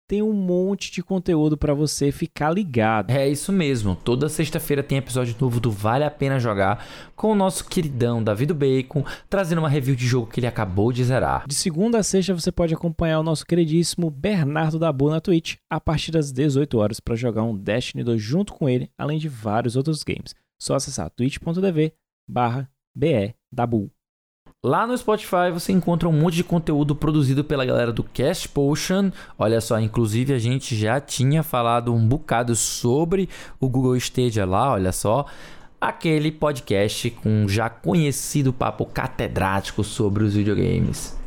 [0.05, 3.09] Tem um monte de conteúdo para você ficar ligado.
[3.11, 3.95] É isso mesmo.
[3.95, 6.85] Toda sexta-feira tem episódio novo do Vale a Pena Jogar
[7.15, 10.91] com o nosso queridão Davi do Bacon, trazendo uma review de jogo que ele acabou
[10.91, 11.47] de zerar.
[11.47, 15.79] De segunda a sexta você pode acompanhar o nosso queridíssimo Bernardo Dabu na Twitch a
[15.79, 19.77] partir das 18 horas para jogar um Destiny 2 junto com ele, além de vários
[19.77, 20.35] outros games.
[20.59, 21.93] Só acessar twitch.tv
[22.27, 22.69] barra
[23.51, 23.89] Dabu.
[24.65, 29.11] Lá no Spotify você encontra um monte de conteúdo produzido pela galera do Cast Potion.
[29.37, 33.27] Olha só, inclusive a gente já tinha falado um bocado sobre
[33.59, 35.25] o Google Stadia lá, olha só.
[35.81, 41.19] Aquele podcast com já conhecido papo catedrático sobre os videogames.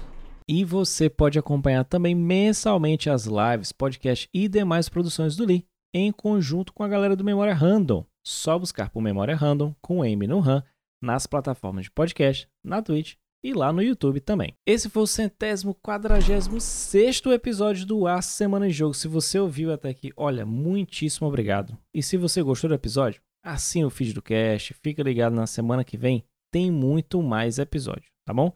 [0.48, 6.10] E você pode acompanhar também mensalmente as lives, podcast e demais produções do Lee, em
[6.10, 8.02] conjunto com a galera do Memória Random.
[8.26, 10.64] Só buscar por Memória Random com M no RAM
[11.02, 13.16] nas plataformas de podcast, na Twitch
[13.46, 14.54] e lá no YouTube também.
[14.66, 18.92] Esse foi o centésimo quadragésimo sexto episódio do A Semana em Jogo.
[18.92, 21.78] Se você ouviu até aqui, olha, muitíssimo obrigado.
[21.94, 25.84] E se você gostou do episódio, assina o feed do cast, fica ligado na semana
[25.84, 28.52] que vem, tem muito mais episódio, tá bom?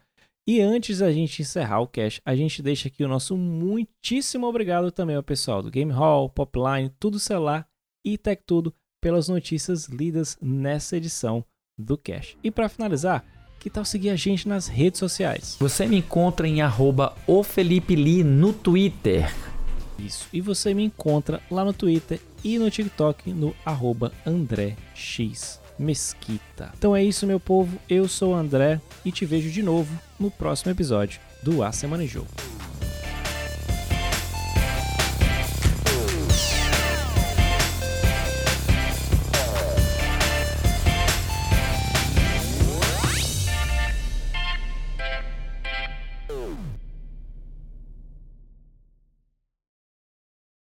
[0.49, 4.91] E antes da gente encerrar o cast, a gente deixa aqui o nosso muitíssimo obrigado
[4.91, 7.65] também ao pessoal do Game Hall, Popline, Tudo Celular
[8.05, 11.45] e Tech Tudo pelas notícias lidas nessa edição
[11.79, 12.37] do Cash.
[12.43, 13.25] E para finalizar,
[13.61, 15.57] que tal seguir a gente nas redes sociais?
[15.61, 19.33] Você me encontra em arroba o Felipe Lee no Twitter.
[19.99, 20.27] Isso.
[20.33, 26.73] E você me encontra lá no Twitter e no TikTok no arroba André X Mesquita.
[26.77, 27.79] Então é isso, meu povo.
[27.89, 32.05] Eu sou o André e te vejo de novo no próximo episódio do A Semana
[32.05, 32.29] em Jogo.